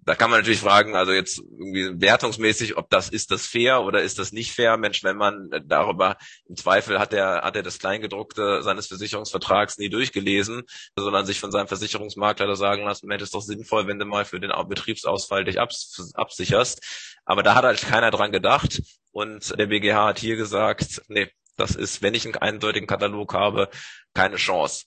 Da 0.05 0.15
kann 0.15 0.31
man 0.31 0.41
natürlich 0.41 0.61
fragen, 0.61 0.97
also 0.97 1.13
jetzt 1.13 1.39
irgendwie 1.39 2.01
wertungsmäßig, 2.01 2.79
ob 2.79 2.89
das 2.89 3.11
ist 3.11 3.31
das 3.31 3.47
fair 3.47 3.83
oder 3.83 4.01
ist 4.03 4.19
das 4.19 4.33
nicht 4.33 4.53
fair? 4.53 4.79
Mensch, 4.79 5.05
wenn 5.05 5.19
man 5.19 5.51
darüber 5.67 6.17
im 6.49 6.57
Zweifel 6.57 6.92
hat 6.99 7.13
er 7.13 7.43
hat 7.43 7.57
er 7.57 7.63
das 7.63 7.79
Kleingedruckte 7.79 8.63
seines 8.63 8.87
Versicherungsvertrags 8.87 9.79
nie 9.79 9.89
durchgelesen, 9.89 10.63
sondern 10.97 11.27
sich 11.27 11.41
von 11.41 11.51
seinem 11.51 11.69
Versicherungsmakler 11.69 12.55
sagen 12.57 12.85
lassen, 12.85 13.07
Mensch, 13.07 13.23
ist 13.23 13.35
doch 13.35 13.43
sinnvoll, 13.43 13.87
wenn 13.87 13.99
du 13.99 14.05
mal 14.05 14.25
für 14.25 14.41
den 14.41 14.53
Betriebsausfall 14.69 15.45
dich 15.45 15.61
abs 15.61 16.13
absicherst. 16.15 16.81
Aber 17.25 17.43
da 17.43 17.55
hat 17.55 17.65
halt 17.65 17.81
keiner 17.81 18.11
dran 18.11 18.33
gedacht 18.33 18.83
und 19.13 19.59
der 19.59 19.67
BGH 19.67 20.07
hat 20.07 20.19
hier 20.19 20.37
gesagt, 20.37 21.03
nee, 21.09 21.29
das 21.57 21.75
ist, 21.77 22.03
wenn 22.03 22.15
ich 22.15 22.25
einen 22.25 22.37
eindeutigen 22.37 22.87
Katalog 22.87 23.35
habe, 23.35 23.69
keine 24.15 24.37
Chance. 24.37 24.87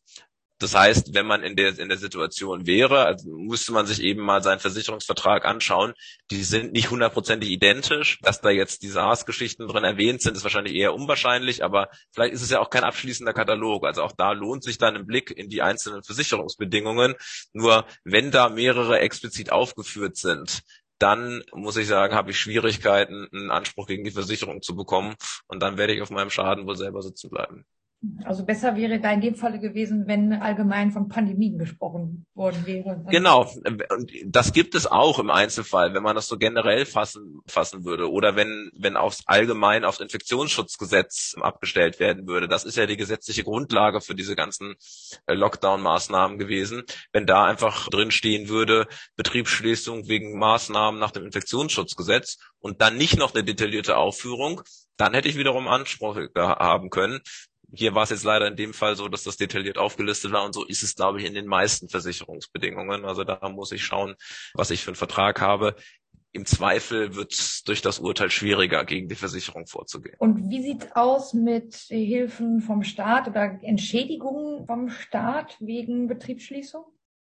Das 0.60 0.74
heißt, 0.74 1.14
wenn 1.14 1.26
man 1.26 1.44
in 1.44 1.58
der, 1.58 1.78
in 1.78 1.90
der 1.90 1.98
Situation 1.98 2.66
wäre, 2.66 3.06
also 3.06 3.30
müsste 3.30 3.74
man 3.74 3.86
sich 3.86 4.02
eben 4.02 4.22
mal 4.22 4.42
seinen 4.42 4.60
Versicherungsvertrag 4.60 5.44
anschauen. 5.44 5.94
Die 6.32 6.44
sind 6.44 6.72
nicht 6.72 6.92
hundertprozentig 6.92 7.50
identisch. 7.50 8.20
Dass 8.22 8.40
da 8.40 8.50
jetzt 8.50 8.82
die 8.82 8.88
SARS-Geschichten 8.88 9.68
drin 9.68 9.84
erwähnt 9.84 10.22
sind, 10.22 10.38
ist 10.38 10.44
wahrscheinlich 10.44 10.76
eher 10.76 10.94
unwahrscheinlich, 10.94 11.64
aber 11.64 11.90
vielleicht 12.14 12.34
ist 12.34 12.42
es 12.42 12.50
ja 12.50 12.60
auch 12.60 12.70
kein 12.70 12.86
abschließender 12.86 13.34
Katalog. 13.34 13.86
Also 13.86 14.02
auch 14.04 14.14
da 14.14 14.32
lohnt 14.32 14.64
sich 14.64 14.78
dann 14.78 14.96
ein 14.96 15.06
Blick 15.06 15.30
in 15.30 15.50
die 15.50 15.62
einzelnen 15.62 16.04
Versicherungsbedingungen. 16.04 17.16
Nur 17.52 17.86
wenn 18.06 18.32
da 18.32 18.48
mehrere 18.48 19.00
explizit 19.00 19.52
aufgeführt 19.52 20.16
sind, 20.16 20.62
dann 21.00 21.44
muss 21.52 21.76
ich 21.76 21.88
sagen, 21.88 22.16
habe 22.16 22.32
ich 22.32 22.40
Schwierigkeiten, 22.40 23.28
einen 23.34 23.52
Anspruch 23.52 23.88
gegen 23.88 24.06
die 24.06 24.12
Versicherung 24.12 24.62
zu 24.62 24.76
bekommen. 24.76 25.16
Und 25.48 25.62
dann 25.62 25.78
werde 25.78 25.94
ich 25.94 26.02
auf 26.02 26.10
meinem 26.10 26.30
Schaden 26.30 26.66
wohl 26.66 26.78
selber 26.78 27.02
sitzen 27.02 27.30
bleiben. 27.30 27.66
Also 28.24 28.46
besser 28.46 28.76
wäre 28.76 29.00
da 29.00 29.12
in 29.12 29.22
dem 29.22 29.36
Falle 29.36 29.60
gewesen, 29.60 30.08
wenn 30.08 30.34
allgemein 30.34 30.92
von 30.92 31.08
Pandemien 31.08 31.58
gesprochen 31.58 32.26
worden 32.34 32.66
wäre. 32.66 33.04
Genau, 33.10 33.50
das 34.26 34.54
gibt 34.54 34.76
es 34.76 34.88
auch 34.88 35.20
im 35.20 35.30
Einzelfall, 35.30 35.94
wenn 35.94 36.04
man 36.04 36.16
das 36.16 36.28
so 36.28 36.38
generell 36.38 36.86
fassen, 36.86 37.42
fassen 37.46 37.86
würde 37.86 38.12
oder 38.12 38.36
wenn, 38.36 38.72
wenn 38.76 38.98
aufs 38.98 39.24
allgemein 39.26 39.86
aufs 39.86 40.00
Infektionsschutzgesetz 40.00 41.36
abgestellt 41.40 42.00
werden 42.00 42.28
würde. 42.28 42.48
Das 42.48 42.64
ist 42.64 42.78
ja 42.78 42.86
die 42.86 42.98
gesetzliche 42.98 43.44
Grundlage 43.44 44.02
für 44.02 44.16
diese 44.16 44.36
ganzen 44.36 44.76
äh, 45.28 45.34
Lockdown-Maßnahmen 45.34 46.38
gewesen. 46.38 46.84
Wenn 47.12 47.26
da 47.26 47.46
einfach 47.46 47.90
drinstehen 47.90 48.50
würde, 48.50 48.88
Betriebsschließung 49.16 50.08
wegen 50.08 50.38
Maßnahmen 50.38 51.00
nach 51.00 51.12
dem 51.12 51.26
Infektionsschutzgesetz 51.26 52.38
und 52.60 52.82
dann 52.82 52.98
nicht 52.98 53.18
noch 53.18 53.34
eine 53.34 53.44
detaillierte 53.44 53.98
Aufführung, 53.98 54.62
dann 54.98 55.14
hätte 55.14 55.28
ich 55.28 55.38
wiederum 55.38 55.68
Anspruch 55.68 56.18
haben 56.36 56.90
können 56.90 57.22
hier 57.74 57.96
war 57.96 58.04
es 58.04 58.10
jetzt 58.10 58.24
leider 58.24 58.48
in 58.48 58.56
dem 58.56 58.74
Fall 58.74 58.96
so, 58.96 59.08
dass 59.08 59.24
das 59.24 59.38
detailliert 59.38 59.78
aufgelistet 59.78 60.32
war 60.32 60.46
und 60.46 60.54
so 60.54 60.64
ist 60.66 60.84
es, 60.84 60.96
glaube 60.96 61.20
ich, 61.20 61.26
in 61.26 61.34
den 61.34 61.48
meisten 61.48 61.90
Versicherungsbedingungen. 61.90 63.06
Also 63.06 63.24
da 63.24 63.50
muss 63.50 63.72
ich 63.72 63.84
schauen, 63.84 64.16
was 64.54 64.72
ich 64.72 64.84
für 64.84 64.90
einen 64.90 64.96
Vertrag 64.96 65.42
habe. 65.42 65.76
Im 66.32 66.46
Zweifel 66.46 67.16
wird 67.16 67.32
es 67.32 67.64
durch 67.64 67.82
das 67.82 68.00
Urteil 68.00 68.30
schwieriger, 68.30 68.84
gegen 68.84 69.08
die 69.08 69.16
Versicherung 69.16 69.68
vorzugehen. 69.68 70.16
Und 70.18 70.50
wie 70.50 70.62
sieht 70.62 70.84
es 70.84 70.92
aus 70.96 71.34
mit 71.34 71.76
Hilfen 71.76 72.60
vom 72.60 72.84
Staat 72.84 73.30
oder 73.30 73.58
Entschädigungen 73.62 74.66
vom 74.66 74.90
Staat 74.90 75.56
wegen 75.62 76.08
Betriebsschließung? 76.08 76.84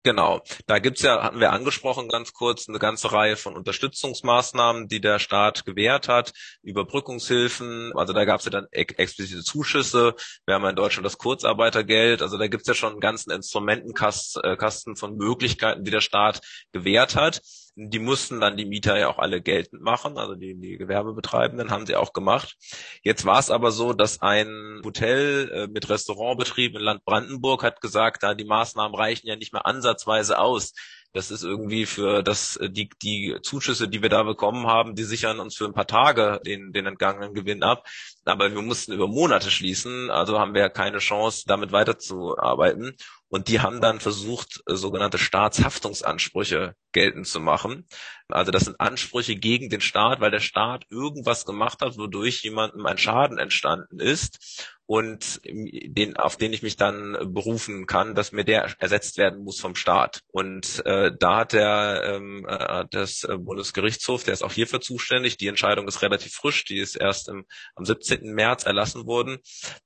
Genau, 0.07 0.41
da 0.67 0.79
gibt's 0.79 1.01
ja, 1.01 1.21
hatten 1.21 1.41
wir 1.41 1.51
angesprochen 1.51 2.07
ganz 2.07 2.31
kurz, 2.31 2.69
eine 2.69 2.79
ganze 2.79 3.11
Reihe 3.11 3.35
von 3.35 3.57
Unterstützungsmaßnahmen, 3.57 4.87
die 4.87 5.01
der 5.01 5.19
Staat 5.19 5.65
gewährt 5.65 6.07
hat, 6.07 6.31
Überbrückungshilfen, 6.63 7.91
also 7.93 8.13
da 8.13 8.23
gab's 8.23 8.45
ja 8.45 8.51
dann 8.51 8.67
explizite 8.71 9.43
Zuschüsse, 9.43 10.15
wir 10.45 10.55
haben 10.55 10.63
ja 10.63 10.69
in 10.69 10.77
Deutschland 10.77 11.05
das 11.05 11.17
Kurzarbeitergeld, 11.17 12.21
also 12.21 12.37
da 12.37 12.47
gibt's 12.47 12.69
ja 12.69 12.73
schon 12.73 12.91
einen 12.91 13.01
ganzen 13.01 13.31
Instrumentenkasten 13.31 14.95
von 14.95 15.17
Möglichkeiten, 15.17 15.83
die 15.83 15.91
der 15.91 15.99
Staat 15.99 16.39
gewährt 16.71 17.17
hat 17.17 17.41
die 17.79 17.99
mussten 17.99 18.41
dann 18.41 18.57
die 18.57 18.65
Mieter 18.65 18.97
ja 18.97 19.07
auch 19.07 19.19
alle 19.19 19.39
geltend 19.39 19.83
machen, 19.83 20.17
also 20.17 20.33
die, 20.33 20.59
die 20.59 20.77
Gewerbebetreibenden 20.77 21.69
haben 21.69 21.85
sie 21.85 21.95
auch 21.95 22.11
gemacht. 22.11 22.57
Jetzt 23.03 23.23
war 23.23 23.37
es 23.37 23.51
aber 23.51 23.69
so, 23.71 23.93
dass 23.93 24.19
ein 24.19 24.81
Hotel 24.83 25.49
äh, 25.51 25.67
mit 25.67 25.87
Restaurantbetrieb 25.87 26.75
in 26.75 26.81
Land 26.81 27.05
Brandenburg 27.05 27.63
hat 27.63 27.79
gesagt, 27.79 28.23
da 28.23 28.33
die 28.33 28.45
Maßnahmen 28.45 28.97
reichen 28.97 29.27
ja 29.27 29.35
nicht 29.35 29.53
mehr 29.53 29.67
ansatzweise 29.67 30.39
aus. 30.39 30.73
Das 31.17 31.31
ist 31.31 31.41
irgendwie 31.41 31.87
für 31.87 32.21
das, 32.21 32.57
äh, 32.57 32.69
die, 32.69 32.89
die 33.01 33.35
Zuschüsse, 33.41 33.87
die 33.87 34.03
wir 34.03 34.09
da 34.09 34.21
bekommen 34.21 34.67
haben, 34.67 34.93
die 34.93 35.03
sichern 35.03 35.39
uns 35.39 35.55
für 35.55 35.65
ein 35.65 35.73
paar 35.73 35.87
Tage 35.87 36.39
den, 36.45 36.73
den 36.73 36.85
entgangenen 36.85 37.33
Gewinn 37.33 37.63
ab. 37.63 37.87
Aber 38.23 38.53
wir 38.53 38.61
mussten 38.61 38.93
über 38.93 39.07
Monate 39.07 39.49
schließen, 39.49 40.11
also 40.11 40.39
haben 40.39 40.53
wir 40.53 40.61
ja 40.61 40.69
keine 40.69 40.99
Chance, 40.99 41.45
damit 41.47 41.71
weiterzuarbeiten. 41.71 42.95
Und 43.29 43.47
die 43.47 43.61
haben 43.61 43.81
dann 43.81 43.99
versucht, 43.99 44.61
äh, 44.67 44.75
sogenannte 44.75 45.17
Staatshaftungsansprüche 45.17 46.75
geltend 46.91 47.25
zu 47.25 47.39
machen. 47.39 47.87
Also 48.27 48.51
das 48.51 48.65
sind 48.65 48.79
Ansprüche 48.79 49.35
gegen 49.37 49.71
den 49.71 49.81
Staat, 49.81 50.21
weil 50.21 50.29
der 50.29 50.39
Staat 50.39 50.85
irgendwas 50.91 51.45
gemacht 51.45 51.81
hat, 51.81 51.97
wodurch 51.97 52.43
jemandem 52.43 52.85
ein 52.85 52.99
Schaden 52.99 53.39
entstanden 53.39 53.99
ist 53.99 54.76
und 54.87 55.41
den, 55.43 56.15
auf 56.15 56.37
den 56.37 56.53
ich 56.53 56.63
mich 56.63 56.77
dann 56.77 57.17
berufen 57.33 57.85
kann, 57.87 58.15
dass 58.15 58.31
mir 58.31 58.45
der 58.45 58.73
ersetzt 58.79 59.17
werden 59.17 59.43
muss 59.43 59.59
vom 59.59 59.75
Staat. 59.75 60.21
Und 60.31 60.83
äh, 60.85 61.11
da 61.19 61.39
hat 61.39 61.51
der 61.51 62.03
ähm, 62.05 62.47
äh, 62.49 62.85
das 62.89 63.27
Bundesgerichtshof, 63.37 64.23
der 64.23 64.33
ist 64.33 64.43
auch 64.43 64.53
hierfür 64.53 64.79
zuständig, 64.79 65.35
die 65.35 65.47
Entscheidung 65.47 65.89
ist 65.89 66.01
relativ 66.01 66.33
frisch, 66.33 66.63
die 66.63 66.79
ist 66.79 66.95
erst 66.95 67.27
im, 67.27 67.45
am 67.75 67.83
17. 67.83 68.33
März 68.33 68.65
erlassen 68.65 69.05
worden, 69.05 69.39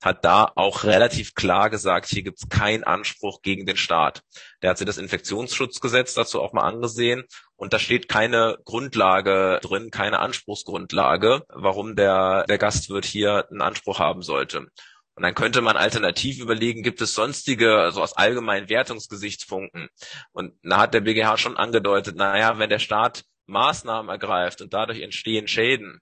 hat 0.03 0.23
da 0.23 0.51
auch 0.55 0.83
relativ 0.83 1.33
klar 1.33 1.71
gesagt, 1.71 2.07
hier 2.07 2.21
gibt 2.21 2.37
es 2.37 2.49
keinen 2.49 2.83
Anspruch 2.83 3.41
gegen 3.41 3.65
den 3.65 3.77
Staat. 3.77 4.21
Der 4.61 4.69
hat 4.69 4.77
sich 4.77 4.85
das 4.85 4.99
Infektionsschutzgesetz 4.99 6.13
dazu 6.13 6.41
auch 6.41 6.53
mal 6.53 6.61
angesehen 6.61 7.23
und 7.61 7.73
da 7.73 7.77
steht 7.79 8.09
keine 8.09 8.57
Grundlage 8.65 9.59
drin, 9.61 9.91
keine 9.91 10.17
Anspruchsgrundlage, 10.17 11.43
warum 11.49 11.95
der, 11.95 12.45
der 12.45 12.57
Gastwirt 12.57 13.05
hier 13.05 13.47
einen 13.51 13.61
Anspruch 13.61 13.99
haben 13.99 14.23
sollte. 14.23 14.65
Und 15.15 15.23
dann 15.23 15.35
könnte 15.35 15.61
man 15.61 15.77
alternativ 15.77 16.39
überlegen, 16.39 16.83
gibt 16.83 17.01
es 17.01 17.13
sonstige, 17.13 17.79
also 17.79 18.01
aus 18.01 18.13
allgemeinen 18.13 18.69
Wertungsgesichtspunkten? 18.69 19.89
Und 20.31 20.53
da 20.63 20.77
hat 20.77 20.93
der 20.93 21.01
BGH 21.01 21.37
schon 21.37 21.57
angedeutet, 21.57 22.15
naja, 22.15 22.57
wenn 22.59 22.69
der 22.69 22.79
Staat 22.79 23.25
Maßnahmen 23.45 24.09
ergreift 24.09 24.61
und 24.61 24.73
dadurch 24.73 25.01
entstehen 25.01 25.47
Schäden 25.47 25.99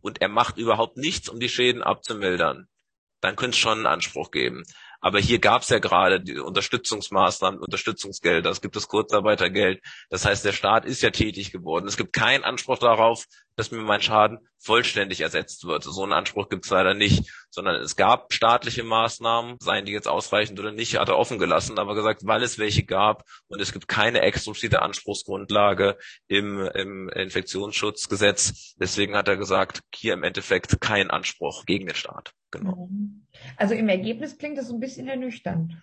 und 0.00 0.22
er 0.22 0.28
macht 0.28 0.56
überhaupt 0.56 0.96
nichts, 0.96 1.28
um 1.28 1.38
die 1.38 1.48
Schäden 1.48 1.82
abzumildern, 1.82 2.68
dann 3.20 3.36
könnte 3.36 3.54
es 3.54 3.58
schon 3.58 3.78
einen 3.78 3.86
Anspruch 3.86 4.30
geben. 4.30 4.64
Aber 5.00 5.18
hier 5.18 5.38
gab 5.38 5.62
es 5.62 5.68
ja 5.68 5.78
gerade 5.78 6.20
die 6.20 6.38
Unterstützungsmaßnahmen, 6.38 7.60
Unterstützungsgelder, 7.60 8.50
es 8.50 8.60
gibt 8.60 8.76
das 8.76 8.88
Kurzarbeitergeld. 8.88 9.82
Das 10.08 10.24
heißt, 10.24 10.44
der 10.44 10.52
Staat 10.52 10.84
ist 10.84 11.02
ja 11.02 11.10
tätig 11.10 11.52
geworden. 11.52 11.86
Es 11.86 11.96
gibt 11.96 12.12
keinen 12.12 12.44
Anspruch 12.44 12.78
darauf, 12.78 13.26
dass 13.56 13.70
mir 13.70 13.80
mein 13.80 14.02
Schaden 14.02 14.38
vollständig 14.58 15.20
ersetzt 15.20 15.64
wird. 15.64 15.84
So 15.84 16.02
einen 16.02 16.12
Anspruch 16.12 16.48
gibt 16.48 16.64
es 16.64 16.70
leider 16.70 16.94
nicht, 16.94 17.30
sondern 17.50 17.76
es 17.76 17.96
gab 17.96 18.32
staatliche 18.32 18.84
Maßnahmen, 18.84 19.56
seien 19.60 19.84
die 19.84 19.92
jetzt 19.92 20.08
ausreichend 20.08 20.60
oder 20.60 20.72
nicht, 20.72 20.98
hat 20.98 21.08
er 21.08 21.18
offen 21.18 21.38
gelassen, 21.38 21.78
aber 21.78 21.94
gesagt, 21.94 22.26
weil 22.26 22.42
es 22.42 22.58
welche 22.58 22.84
gab 22.84 23.24
und 23.48 23.60
es 23.60 23.72
gibt 23.72 23.88
keine 23.88 24.20
explizite 24.20 24.82
Anspruchsgrundlage 24.82 25.96
im, 26.28 26.60
im 26.74 27.08
Infektionsschutzgesetz. 27.08 28.74
Deswegen 28.78 29.16
hat 29.16 29.28
er 29.28 29.36
gesagt, 29.36 29.80
hier 29.94 30.12
im 30.12 30.22
Endeffekt 30.22 30.80
kein 30.80 31.10
Anspruch 31.10 31.64
gegen 31.64 31.86
den 31.86 31.96
Staat. 31.96 32.32
Genau. 32.50 32.88
Mhm. 32.90 33.26
Also 33.56 33.74
im 33.74 33.88
Ergebnis 33.88 34.38
klingt 34.38 34.58
das 34.58 34.70
ein 34.70 34.80
bisschen 34.80 35.08
ernüchternd. 35.08 35.74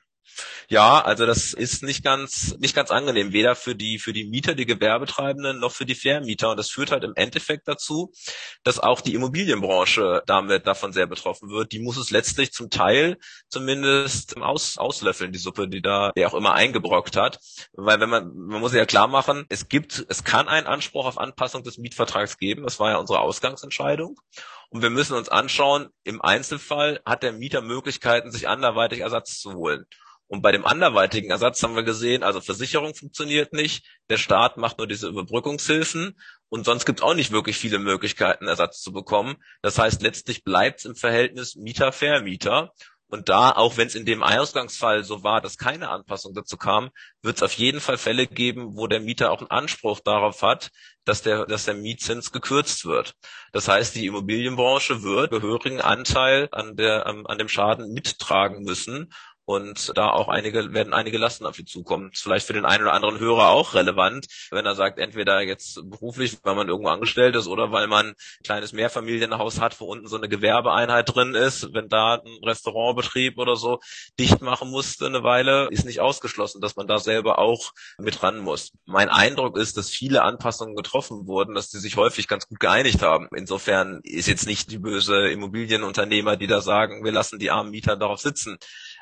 Ja, 0.69 1.01
also 1.01 1.25
das 1.25 1.53
ist 1.53 1.83
nicht 1.83 2.03
ganz, 2.03 2.55
nicht 2.59 2.75
ganz 2.75 2.91
angenehm, 2.91 3.33
weder 3.33 3.55
für 3.55 3.75
die, 3.75 3.99
für 3.99 4.13
die 4.13 4.25
Mieter, 4.25 4.55
die 4.55 4.65
Gewerbetreibenden, 4.65 5.59
noch 5.59 5.71
für 5.71 5.85
die 5.85 5.95
Vermieter. 5.95 6.51
Und 6.51 6.57
das 6.57 6.69
führt 6.69 6.91
halt 6.91 7.03
im 7.03 7.13
Endeffekt 7.15 7.67
dazu, 7.67 8.11
dass 8.63 8.79
auch 8.79 9.01
die 9.01 9.13
Immobilienbranche 9.13 10.23
damit 10.25 10.65
davon 10.65 10.93
sehr 10.93 11.07
betroffen 11.07 11.49
wird. 11.49 11.71
Die 11.71 11.79
muss 11.79 11.97
es 11.97 12.11
letztlich 12.11 12.53
zum 12.53 12.69
Teil 12.69 13.17
zumindest 13.49 14.37
aus, 14.37 14.77
auslöffeln, 14.77 15.31
die 15.31 15.39
Suppe, 15.39 15.67
die 15.67 15.81
da, 15.81 16.11
der 16.15 16.27
auch 16.27 16.33
immer 16.33 16.53
eingebrockt 16.53 17.15
hat. 17.15 17.39
Weil 17.73 17.99
wenn 17.99 18.09
man, 18.09 18.33
man 18.35 18.61
muss 18.61 18.73
ja 18.73 18.85
klar 18.85 19.07
machen, 19.07 19.45
es 19.49 19.67
gibt, 19.69 20.05
es 20.09 20.23
kann 20.23 20.47
einen 20.47 20.67
Anspruch 20.67 21.05
auf 21.05 21.17
Anpassung 21.17 21.63
des 21.63 21.77
Mietvertrags 21.77 22.37
geben. 22.37 22.63
Das 22.63 22.79
war 22.79 22.91
ja 22.91 22.97
unsere 22.97 23.19
Ausgangsentscheidung. 23.19 24.19
Und 24.69 24.81
wir 24.81 24.89
müssen 24.89 25.15
uns 25.15 25.29
anschauen, 25.29 25.89
im 26.03 26.19
Einzelfall 26.21 26.99
hat 27.05 27.21
der 27.21 27.31
Mieter 27.31 27.61
Möglichkeiten, 27.61 28.31
sich 28.31 28.47
anderweitig 28.47 29.01
Ersatz 29.01 29.39
zu 29.39 29.53
holen. 29.53 29.85
Und 30.33 30.41
bei 30.41 30.51
dem 30.51 30.65
anderweitigen 30.65 31.29
Ersatz 31.29 31.61
haben 31.61 31.75
wir 31.75 31.83
gesehen, 31.83 32.23
also 32.23 32.41
Versicherung 32.41 32.95
funktioniert 32.95 33.53
nicht, 33.53 33.85
der 34.09 34.17
Staat 34.17 34.57
macht 34.57 34.79
nur 34.79 34.87
diese 34.87 35.07
Überbrückungshilfen 35.07 36.19
und 36.49 36.65
sonst 36.65 36.85
gibt 36.85 37.01
es 37.01 37.03
auch 37.03 37.13
nicht 37.13 37.29
wirklich 37.29 37.55
viele 37.55 37.77
Möglichkeiten, 37.77 38.47
Ersatz 38.47 38.81
zu 38.81 38.91
bekommen. 38.91 39.35
Das 39.61 39.77
heißt, 39.77 40.01
letztlich 40.01 40.43
bleibt 40.43 40.79
es 40.79 40.85
im 40.85 40.95
Verhältnis 40.95 41.55
Mieter-Vermieter. 41.55 42.71
Und 43.09 43.29
da, 43.29 43.51
auch 43.51 43.77
wenn 43.77 43.85
es 43.85 43.93
in 43.93 44.07
dem 44.07 44.23
Ausgangsfall 44.23 45.03
so 45.03 45.23
war, 45.23 45.39
dass 45.39 45.59
keine 45.59 45.89
Anpassung 45.89 46.33
dazu 46.33 46.57
kam, 46.57 46.89
wird 47.21 47.37
es 47.37 47.43
auf 47.43 47.53
jeden 47.53 47.79
Fall 47.79 47.99
Fälle 47.99 48.25
geben, 48.25 48.75
wo 48.75 48.87
der 48.87 49.01
Mieter 49.01 49.29
auch 49.29 49.41
einen 49.41 49.51
Anspruch 49.51 49.99
darauf 49.99 50.41
hat, 50.41 50.71
dass 51.05 51.21
der, 51.21 51.45
dass 51.45 51.65
der 51.65 51.75
Mietzins 51.75 52.31
gekürzt 52.31 52.85
wird. 52.85 53.13
Das 53.51 53.67
heißt, 53.67 53.93
die 53.93 54.07
Immobilienbranche 54.07 55.03
wird 55.03 55.29
gehörigen 55.29 55.79
Anteil 55.79 56.49
an 56.51 56.75
der, 56.75 57.05
an 57.05 57.37
dem 57.37 57.49
Schaden 57.49 57.93
mittragen 57.93 58.63
müssen. 58.63 59.13
Und 59.45 59.91
da 59.95 60.09
auch 60.09 60.29
einige, 60.29 60.73
werden 60.73 60.93
einige 60.93 61.17
Lasten 61.17 61.45
auf 61.45 61.59
ihn 61.59 61.67
zukommen. 61.67 62.11
Ist 62.13 62.23
vielleicht 62.23 62.47
für 62.47 62.53
den 62.53 62.65
einen 62.65 62.83
oder 62.83 62.93
anderen 62.93 63.19
Hörer 63.19 63.49
auch 63.49 63.73
relevant, 63.73 64.27
wenn 64.51 64.65
er 64.65 64.75
sagt, 64.75 64.99
entweder 64.99 65.41
jetzt 65.41 65.81
beruflich, 65.89 66.37
weil 66.43 66.55
man 66.55 66.69
irgendwo 66.69 66.89
angestellt 66.89 67.35
ist 67.35 67.47
oder 67.47 67.71
weil 67.71 67.87
man 67.87 68.07
ein 68.07 68.13
kleines 68.43 68.71
Mehrfamilienhaus 68.71 69.59
hat, 69.59 69.79
wo 69.79 69.85
unten 69.85 70.07
so 70.07 70.15
eine 70.15 70.29
Gewerbeeinheit 70.29 71.13
drin 71.13 71.35
ist. 71.35 71.73
Wenn 71.73 71.89
da 71.89 72.15
ein 72.15 72.43
Restaurantbetrieb 72.43 73.37
oder 73.37 73.55
so 73.55 73.79
dicht 74.19 74.41
machen 74.41 74.69
musste 74.69 75.05
eine 75.07 75.23
Weile, 75.23 75.67
ist 75.71 75.85
nicht 75.85 75.99
ausgeschlossen, 75.99 76.61
dass 76.61 76.75
man 76.75 76.87
da 76.87 76.99
selber 76.99 77.39
auch 77.39 77.73
mit 77.97 78.23
ran 78.23 78.39
muss. 78.39 78.71
Mein 78.85 79.09
Eindruck 79.09 79.57
ist, 79.57 79.77
dass 79.77 79.89
viele 79.89 80.23
Anpassungen 80.23 80.75
getroffen 80.75 81.27
wurden, 81.27 81.53
dass 81.53 81.69
die 81.69 81.79
sich 81.79 81.97
häufig 81.97 82.27
ganz 82.27 82.47
gut 82.47 82.59
geeinigt 82.59 83.01
haben. 83.01 83.27
Insofern 83.35 83.99
ist 84.03 84.27
jetzt 84.27 84.47
nicht 84.47 84.71
die 84.71 84.79
böse 84.79 85.29
Immobilienunternehmer, 85.29 86.37
die 86.37 86.47
da 86.47 86.61
sagen, 86.61 87.03
wir 87.03 87.11
lassen 87.11 87.39
die 87.39 87.51
armen 87.51 87.71
Mieter 87.71 87.97
darauf 87.97 88.21
sitzen. 88.21 88.57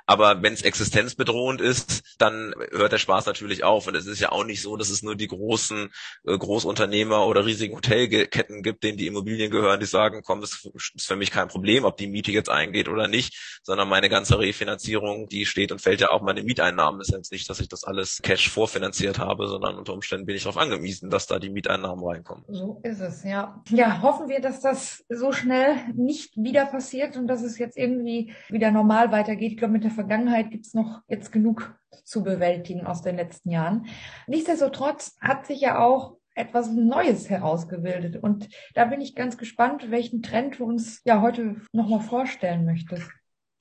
Aber 0.06 0.42
wenn 0.42 0.54
es 0.54 0.62
existenzbedrohend 0.62 1.62
ist, 1.62 2.04
dann 2.18 2.54
hört 2.72 2.92
der 2.92 2.98
Spaß 2.98 3.26
natürlich 3.26 3.64
auf. 3.64 3.88
Und 3.88 3.96
es 3.96 4.06
ist 4.06 4.20
ja 4.20 4.32
auch 4.32 4.44
nicht 4.44 4.62
so, 4.62 4.78
dass 4.78 4.90
es 4.90 5.04
nur 5.04 5.16
die 5.16 5.28
großen 5.28 5.90
äh, 6.26 6.38
Großunternehmer 6.38 7.26
oder 7.28 7.46
riesigen 7.46 7.76
Hotelketten 7.76 8.64
gibt, 8.64 8.84
denen 8.84 8.98
die 8.98 9.08
Immobilien 9.08 9.52
gehören, 9.52 9.80
die 9.80 9.86
sagen, 9.86 10.22
komm, 10.24 10.42
das 10.42 10.68
ist 10.96 11.08
für 11.08 11.16
mich 11.16 11.32
kein 11.32 11.48
Problem, 11.48 11.86
ob 11.86 11.98
die 11.98 12.08
Miete 12.08 12.32
jetzt 12.32 12.50
eingeht 12.50 12.90
oder 12.90 13.08
nicht, 13.08 13.60
sondern 13.64 13.90
meine 13.90 14.10
ganze 14.10 14.40
Refinanzierung, 14.40 15.28
die 15.28 15.46
steht 15.46 15.72
und 15.72 15.82
fällt 15.82 16.02
ja 16.02 16.10
auch 16.10 16.22
meine 16.22 16.44
Mieteinnahmen. 16.44 17.02
Es 17.02 17.10
ist 17.10 17.16
jetzt 17.16 17.32
nicht, 17.32 17.50
dass 17.50 17.60
ich 17.60 17.70
das 17.70 17.84
alles 17.84 18.20
Cash 18.22 18.50
vorfinanziert 18.50 19.20
habe, 19.20 19.48
sondern 19.48 19.78
unter 19.78 19.94
Umständen 19.94 20.26
bin 20.26 20.36
ich 20.36 20.44
darauf 20.44 20.58
angewiesen, 20.58 21.10
dass 21.10 21.28
da 21.28 21.40
die 21.40 21.50
Mieteinnahmen 21.50 22.04
reinkommen. 22.06 22.44
So 22.48 22.80
ist 22.84 23.00
es, 23.00 23.24
ja. 23.24 23.62
Ja, 23.70 24.02
hoffen 24.02 24.30
wir, 24.30 24.42
dass 24.42 24.62
das 24.62 25.04
so 25.10 25.32
schnell 25.32 25.76
nicht 25.96 26.36
wieder 26.36 26.66
passiert 26.66 27.18
und 27.18 27.28
dass 27.28 27.44
es 27.44 27.58
jetzt 27.58 27.78
irgendwie 27.78 28.34
wieder 28.50 28.72
normal 28.72 29.12
weitergeht. 29.12 29.52
Ich 29.52 29.58
glaube, 29.58 29.74
mit 29.74 29.84
der 29.84 29.91
Vergangenheit 29.92 30.52
gibt 30.52 30.66
es 30.66 30.74
noch 30.74 31.02
jetzt 31.08 31.32
genug 31.32 31.78
zu 32.04 32.24
bewältigen 32.24 32.86
aus 32.86 33.02
den 33.02 33.18
letzten 33.18 33.52
Jahren. 33.52 33.86
Nichtsdestotrotz 34.28 35.18
hat 35.22 35.46
sich 35.46 35.62
ja 35.62 35.80
auch 35.80 36.18
etwas 36.36 36.72
Neues 36.72 37.30
herausgebildet. 37.30 38.18
Und 38.22 38.50
da 38.74 38.86
bin 38.86 39.02
ich 39.02 39.16
ganz 39.16 39.38
gespannt, 39.38 39.92
welchen 39.92 40.22
Trend 40.22 40.60
du 40.60 40.66
uns 40.66 41.02
ja 41.04 41.22
heute 41.22 41.58
nochmal 41.74 42.02
vorstellen 42.02 42.66
möchtest. 42.66 43.10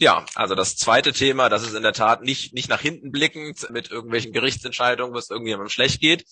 Ja, 0.03 0.25
also 0.35 0.55
das 0.55 0.77
zweite 0.77 1.13
Thema, 1.13 1.51
das 1.51 1.63
ist 1.63 1.75
in 1.75 1.83
der 1.83 1.93
Tat 1.93 2.23
nicht, 2.23 2.55
nicht 2.55 2.71
nach 2.71 2.81
hinten 2.81 3.13
blickend 3.13 3.69
mit 3.69 3.91
irgendwelchen 3.91 4.33
Gerichtsentscheidungen, 4.33 5.15
was 5.15 5.29
irgendjemandem 5.29 5.69
schlecht 5.69 6.01
geht, 6.01 6.25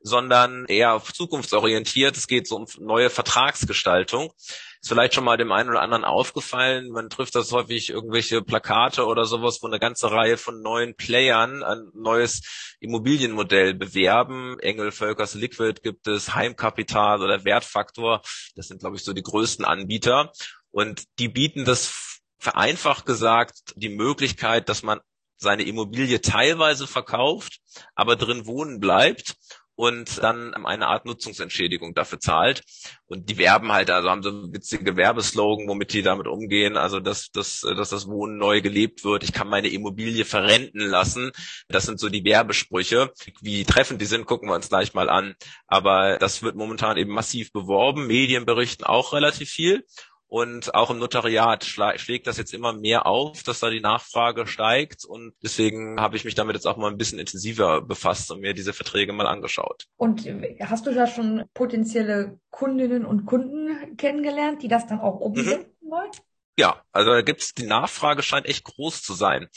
sondern 0.00 0.64
eher 0.64 1.00
zukunftsorientiert. 1.00 2.16
Es 2.16 2.26
geht 2.26 2.48
so 2.48 2.56
um 2.56 2.66
neue 2.80 3.10
Vertragsgestaltung. 3.10 4.32
Ist 4.38 4.88
vielleicht 4.88 5.14
schon 5.14 5.22
mal 5.22 5.36
dem 5.36 5.52
einen 5.52 5.70
oder 5.70 5.82
anderen 5.82 6.02
aufgefallen. 6.02 6.90
Man 6.90 7.10
trifft 7.10 7.36
das 7.36 7.52
häufig 7.52 7.90
irgendwelche 7.90 8.42
Plakate 8.42 9.06
oder 9.06 9.24
sowas, 9.24 9.60
wo 9.62 9.68
eine 9.68 9.78
ganze 9.78 10.10
Reihe 10.10 10.36
von 10.36 10.60
neuen 10.60 10.96
Playern 10.96 11.62
ein 11.62 11.92
neues 11.94 12.76
Immobilienmodell 12.80 13.74
bewerben. 13.74 14.58
Engel, 14.58 14.90
Völkers, 14.90 15.34
Liquid 15.34 15.82
gibt 15.84 16.08
es, 16.08 16.34
Heimkapital 16.34 17.22
oder 17.22 17.44
Wertfaktor. 17.44 18.20
Das 18.56 18.66
sind, 18.66 18.80
glaube 18.80 18.96
ich, 18.96 19.04
so 19.04 19.12
die 19.12 19.22
größten 19.22 19.64
Anbieter. 19.64 20.32
Und 20.72 21.04
die 21.20 21.28
bieten 21.28 21.64
das 21.64 22.11
vereinfacht 22.42 23.06
gesagt 23.06 23.72
die 23.76 23.88
Möglichkeit, 23.88 24.68
dass 24.68 24.82
man 24.82 24.98
seine 25.36 25.62
Immobilie 25.62 26.20
teilweise 26.20 26.88
verkauft, 26.88 27.60
aber 27.94 28.16
drin 28.16 28.46
wohnen 28.46 28.80
bleibt 28.80 29.36
und 29.76 30.20
dann 30.22 30.52
eine 30.54 30.88
Art 30.88 31.06
Nutzungsentschädigung 31.06 31.94
dafür 31.94 32.18
zahlt. 32.18 32.62
Und 33.06 33.30
die 33.30 33.38
werben 33.38 33.70
halt, 33.70 33.90
also 33.90 34.10
haben 34.10 34.24
so 34.24 34.52
witzige 34.52 34.96
Werbeslogan, 34.96 35.68
womit 35.68 35.92
die 35.92 36.02
damit 36.02 36.26
umgehen, 36.26 36.76
also 36.76 36.98
dass, 36.98 37.30
dass, 37.30 37.60
dass 37.60 37.90
das 37.90 38.08
Wohnen 38.08 38.38
neu 38.38 38.60
gelebt 38.60 39.04
wird. 39.04 39.22
Ich 39.22 39.32
kann 39.32 39.48
meine 39.48 39.68
Immobilie 39.68 40.24
verrenten 40.24 40.80
lassen. 40.80 41.30
Das 41.68 41.84
sind 41.84 42.00
so 42.00 42.08
die 42.08 42.24
Werbesprüche. 42.24 43.12
Wie 43.40 43.64
treffend 43.64 44.00
die 44.00 44.06
sind, 44.06 44.26
gucken 44.26 44.48
wir 44.48 44.56
uns 44.56 44.68
gleich 44.68 44.94
mal 44.94 45.08
an. 45.08 45.36
Aber 45.68 46.18
das 46.18 46.42
wird 46.42 46.56
momentan 46.56 46.96
eben 46.96 47.12
massiv 47.12 47.52
beworben. 47.52 48.08
Medien 48.08 48.46
berichten 48.46 48.82
auch 48.82 49.12
relativ 49.12 49.48
viel. 49.48 49.84
Und 50.32 50.74
auch 50.74 50.88
im 50.88 50.98
Notariat 50.98 51.62
schlägt 51.62 52.26
das 52.26 52.38
jetzt 52.38 52.54
immer 52.54 52.72
mehr 52.72 53.04
auf, 53.04 53.42
dass 53.42 53.60
da 53.60 53.68
die 53.68 53.82
Nachfrage 53.82 54.46
steigt. 54.46 55.04
Und 55.04 55.34
deswegen 55.42 56.00
habe 56.00 56.16
ich 56.16 56.24
mich 56.24 56.34
damit 56.34 56.54
jetzt 56.56 56.64
auch 56.64 56.78
mal 56.78 56.90
ein 56.90 56.96
bisschen 56.96 57.18
intensiver 57.18 57.82
befasst 57.82 58.30
und 58.30 58.40
mir 58.40 58.54
diese 58.54 58.72
Verträge 58.72 59.12
mal 59.12 59.26
angeschaut. 59.26 59.84
Und 59.98 60.26
hast 60.60 60.86
du 60.86 60.94
da 60.94 61.06
schon 61.06 61.44
potenzielle 61.52 62.38
Kundinnen 62.48 63.04
und 63.04 63.26
Kunden 63.26 63.98
kennengelernt, 63.98 64.62
die 64.62 64.68
das 64.68 64.86
dann 64.86 65.00
auch 65.00 65.20
umsetzen 65.20 65.66
mhm. 65.82 65.90
wollen? 65.90 66.10
Ja, 66.58 66.82
also 66.92 67.12
da 67.12 67.22
gibt's 67.22 67.54
die 67.54 67.64
Nachfrage 67.64 68.22
scheint 68.22 68.44
echt 68.44 68.64
groß 68.64 69.02
zu 69.02 69.14
sein. 69.14 69.48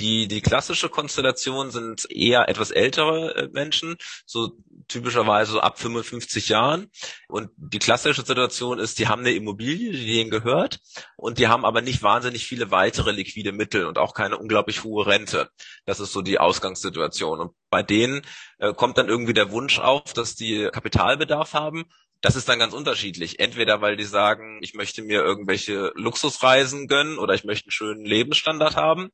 Die, 0.00 0.28
die 0.28 0.40
klassische 0.40 0.88
Konstellation 0.88 1.70
sind 1.70 2.10
eher 2.10 2.48
etwas 2.48 2.70
ältere 2.70 3.34
äh, 3.34 3.48
Menschen, 3.52 3.96
so 4.24 4.52
typischerweise 4.86 5.62
ab 5.62 5.78
55 5.78 6.48
Jahren. 6.48 6.90
Und 7.28 7.50
die 7.56 7.78
klassische 7.78 8.24
Situation 8.24 8.78
ist, 8.78 8.98
die 8.98 9.08
haben 9.08 9.20
eine 9.20 9.32
Immobilie, 9.32 9.92
die 9.92 10.06
denen 10.06 10.30
gehört, 10.30 10.78
und 11.16 11.38
die 11.38 11.48
haben 11.48 11.66
aber 11.66 11.82
nicht 11.82 12.02
wahnsinnig 12.02 12.46
viele 12.46 12.70
weitere 12.70 13.10
liquide 13.12 13.52
Mittel 13.52 13.84
und 13.84 13.98
auch 13.98 14.14
keine 14.14 14.38
unglaublich 14.38 14.84
hohe 14.84 15.06
Rente. 15.06 15.50
Das 15.84 16.00
ist 16.00 16.12
so 16.12 16.22
die 16.22 16.38
Ausgangssituation. 16.38 17.40
Und 17.40 17.52
bei 17.68 17.82
denen 17.82 18.22
äh, 18.58 18.72
kommt 18.72 18.96
dann 18.96 19.08
irgendwie 19.08 19.34
der 19.34 19.50
Wunsch 19.50 19.78
auf, 19.78 20.14
dass 20.14 20.34
die 20.34 20.70
Kapitalbedarf 20.72 21.52
haben 21.52 21.84
das 22.20 22.36
ist 22.36 22.48
dann 22.48 22.58
ganz 22.58 22.74
unterschiedlich. 22.74 23.38
Entweder 23.38 23.80
weil 23.80 23.96
die 23.96 24.04
sagen, 24.04 24.58
ich 24.62 24.74
möchte 24.74 25.02
mir 25.02 25.22
irgendwelche 25.22 25.92
Luxusreisen 25.94 26.88
gönnen 26.88 27.18
oder 27.18 27.34
ich 27.34 27.44
möchte 27.44 27.66
einen 27.66 27.72
schönen 27.72 28.04
Lebensstandard 28.04 28.76
haben. 28.76 29.10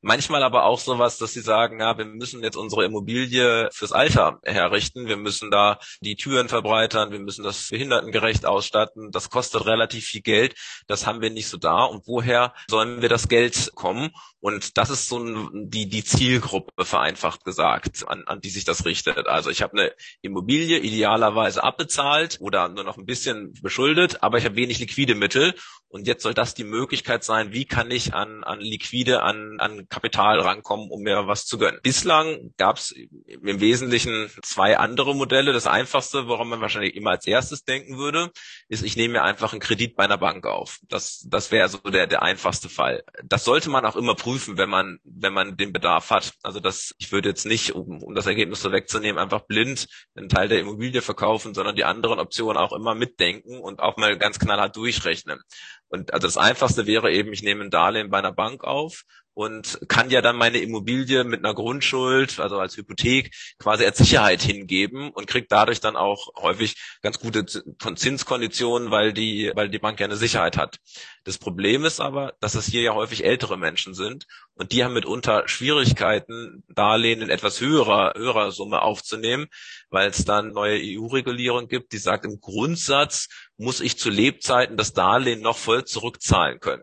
Manchmal 0.00 0.44
aber 0.44 0.64
auch 0.64 0.78
sowas, 0.78 1.18
dass 1.18 1.32
sie 1.32 1.40
sagen, 1.40 1.80
ja, 1.80 1.98
wir 1.98 2.04
müssen 2.04 2.42
jetzt 2.44 2.56
unsere 2.56 2.84
Immobilie 2.84 3.68
fürs 3.72 3.92
Alter 3.92 4.38
herrichten. 4.44 5.08
Wir 5.08 5.16
müssen 5.16 5.50
da 5.50 5.80
die 6.00 6.14
Türen 6.14 6.48
verbreitern. 6.48 7.10
Wir 7.10 7.18
müssen 7.18 7.42
das 7.42 7.68
behindertengerecht 7.68 8.46
ausstatten. 8.46 9.10
Das 9.10 9.28
kostet 9.28 9.66
relativ 9.66 10.04
viel 10.04 10.20
Geld. 10.20 10.54
Das 10.86 11.06
haben 11.06 11.20
wir 11.20 11.30
nicht 11.30 11.48
so 11.48 11.56
da. 11.56 11.84
Und 11.84 12.06
woher 12.06 12.54
sollen 12.70 13.02
wir 13.02 13.08
das 13.08 13.28
Geld 13.28 13.72
kommen? 13.74 14.10
Und 14.40 14.78
das 14.78 14.88
ist 14.90 15.08
so 15.08 15.18
ein, 15.18 15.68
die, 15.68 15.88
die 15.88 16.04
Zielgruppe, 16.04 16.84
vereinfacht 16.84 17.44
gesagt, 17.44 18.06
an, 18.06 18.22
an 18.26 18.40
die 18.40 18.50
sich 18.50 18.64
das 18.64 18.84
richtet. 18.84 19.26
Also 19.26 19.50
ich 19.50 19.62
habe 19.62 19.78
eine 19.78 19.92
Immobilie 20.22 20.78
idealerweise 20.78 21.64
abbezahlt 21.64 22.38
oder 22.40 22.68
nur 22.68 22.84
noch 22.84 22.98
ein 22.98 23.06
bisschen 23.06 23.52
beschuldet, 23.62 24.22
aber 24.22 24.38
ich 24.38 24.44
habe 24.44 24.54
wenig 24.54 24.78
liquide 24.78 25.16
Mittel. 25.16 25.54
Und 25.88 26.06
jetzt 26.06 26.22
soll 26.22 26.34
das 26.34 26.54
die 26.54 26.64
Möglichkeit 26.64 27.24
sein, 27.24 27.52
wie 27.52 27.64
kann 27.64 27.90
ich 27.90 28.14
an, 28.14 28.44
an 28.44 28.60
liquide, 28.60 29.22
an, 29.22 29.58
an 29.58 29.87
Kapital 29.88 30.40
rankommen, 30.40 30.90
um 30.90 31.02
mir 31.02 31.26
was 31.26 31.46
zu 31.46 31.56
gönnen. 31.56 31.80
Bislang 31.82 32.52
gab 32.58 32.76
es 32.76 32.90
im 32.90 33.60
Wesentlichen 33.60 34.30
zwei 34.42 34.76
andere 34.76 35.14
Modelle. 35.14 35.52
Das 35.52 35.66
einfachste, 35.66 36.28
woran 36.28 36.48
man 36.48 36.60
wahrscheinlich 36.60 36.94
immer 36.94 37.10
als 37.10 37.26
erstes 37.26 37.64
denken 37.64 37.96
würde, 37.96 38.30
ist, 38.68 38.82
ich 38.82 38.96
nehme 38.96 39.14
mir 39.14 39.22
einfach 39.22 39.52
einen 39.52 39.60
Kredit 39.60 39.96
bei 39.96 40.04
einer 40.04 40.18
Bank 40.18 40.46
auf. 40.46 40.78
Das, 40.88 41.24
das 41.28 41.50
wäre 41.50 41.68
so 41.68 41.78
der, 41.78 42.06
der 42.06 42.22
einfachste 42.22 42.68
Fall. 42.68 43.02
Das 43.24 43.44
sollte 43.44 43.70
man 43.70 43.86
auch 43.86 43.96
immer 43.96 44.14
prüfen 44.14 44.58
wenn 44.58 44.68
man, 44.68 44.98
wenn 45.04 45.32
man 45.32 45.56
den 45.56 45.72
Bedarf 45.72 46.10
hat. 46.10 46.34
Also 46.42 46.60
das, 46.60 46.94
ich 46.98 47.12
würde 47.12 47.30
jetzt 47.30 47.46
nicht, 47.46 47.74
um, 47.74 48.02
um 48.02 48.14
das 48.14 48.26
Ergebnis 48.26 48.60
so 48.60 48.72
wegzunehmen, 48.72 49.18
einfach 49.18 49.46
blind 49.46 49.86
einen 50.14 50.28
Teil 50.28 50.48
der 50.48 50.60
Immobilie 50.60 51.00
verkaufen, 51.00 51.54
sondern 51.54 51.76
die 51.76 51.84
anderen 51.84 52.18
Optionen 52.18 52.58
auch 52.58 52.72
immer 52.72 52.94
mitdenken 52.94 53.58
und 53.58 53.80
auch 53.80 53.96
mal 53.96 54.18
ganz 54.18 54.38
knallhart 54.38 54.76
durchrechnen. 54.76 55.40
Und 55.88 56.12
also 56.12 56.26
das 56.26 56.36
einfachste 56.36 56.86
wäre 56.86 57.12
eben, 57.12 57.32
ich 57.32 57.42
nehme 57.42 57.64
ein 57.64 57.70
Darlehen 57.70 58.10
bei 58.10 58.18
einer 58.18 58.32
Bank 58.32 58.64
auf 58.64 59.04
und 59.38 59.78
kann 59.86 60.10
ja 60.10 60.20
dann 60.20 60.34
meine 60.34 60.58
Immobilie 60.58 61.22
mit 61.22 61.44
einer 61.44 61.54
Grundschuld, 61.54 62.40
also 62.40 62.58
als 62.58 62.76
Hypothek, 62.76 63.32
quasi 63.60 63.84
als 63.84 63.98
Sicherheit 63.98 64.42
hingeben 64.42 65.10
und 65.10 65.28
kriegt 65.28 65.52
dadurch 65.52 65.78
dann 65.78 65.94
auch 65.94 66.26
häufig 66.36 66.74
ganz 67.02 67.20
gute 67.20 67.46
Zinskonditionen, 67.46 68.90
weil 68.90 69.12
die, 69.12 69.52
weil 69.54 69.68
die 69.68 69.78
Bank 69.78 70.00
ja 70.00 70.06
eine 70.06 70.16
Sicherheit 70.16 70.56
hat. 70.56 70.78
Das 71.22 71.38
Problem 71.38 71.84
ist 71.84 72.00
aber, 72.00 72.34
dass 72.40 72.56
es 72.56 72.66
hier 72.66 72.82
ja 72.82 72.94
häufig 72.94 73.24
ältere 73.24 73.56
Menschen 73.56 73.94
sind 73.94 74.26
und 74.58 74.72
die 74.72 74.82
haben 74.82 74.92
mitunter 74.92 75.46
Schwierigkeiten, 75.46 76.64
Darlehen 76.68 77.22
in 77.22 77.30
etwas 77.30 77.60
höherer, 77.60 78.14
höherer 78.16 78.50
Summe 78.50 78.82
aufzunehmen, 78.82 79.46
weil 79.88 80.10
es 80.10 80.24
dann 80.24 80.52
neue 80.52 80.80
EU-Regulierung 80.82 81.68
gibt, 81.68 81.92
die 81.92 81.98
sagt, 81.98 82.24
im 82.24 82.40
Grundsatz 82.40 83.28
muss 83.56 83.80
ich 83.80 83.98
zu 83.98 84.10
Lebzeiten 84.10 84.76
das 84.76 84.92
Darlehen 84.92 85.40
noch 85.40 85.56
voll 85.56 85.84
zurückzahlen 85.84 86.58
können. 86.58 86.82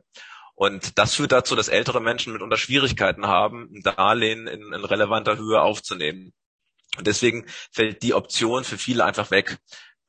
Und 0.56 0.98
das 0.98 1.16
führt 1.16 1.34
dazu, 1.34 1.58
dass 1.58 1.68
ältere 1.68 2.00
Menschen 2.00 2.32
mitunter 2.32 2.56
Schwierigkeiten 2.56 3.28
haben, 3.28 3.70
ein 3.74 3.82
Darlehen 3.82 4.48
in, 4.48 4.62
in 4.72 4.86
relevanter 4.86 5.38
Höhe 5.38 5.62
aufzunehmen. 5.62 6.34
Und 6.98 7.08
deswegen 7.08 7.46
fällt 7.74 8.04
die 8.04 8.14
Option 8.14 8.64
für 8.64 8.78
viele 8.78 9.04
einfach 9.04 9.32
weg. 9.32 9.58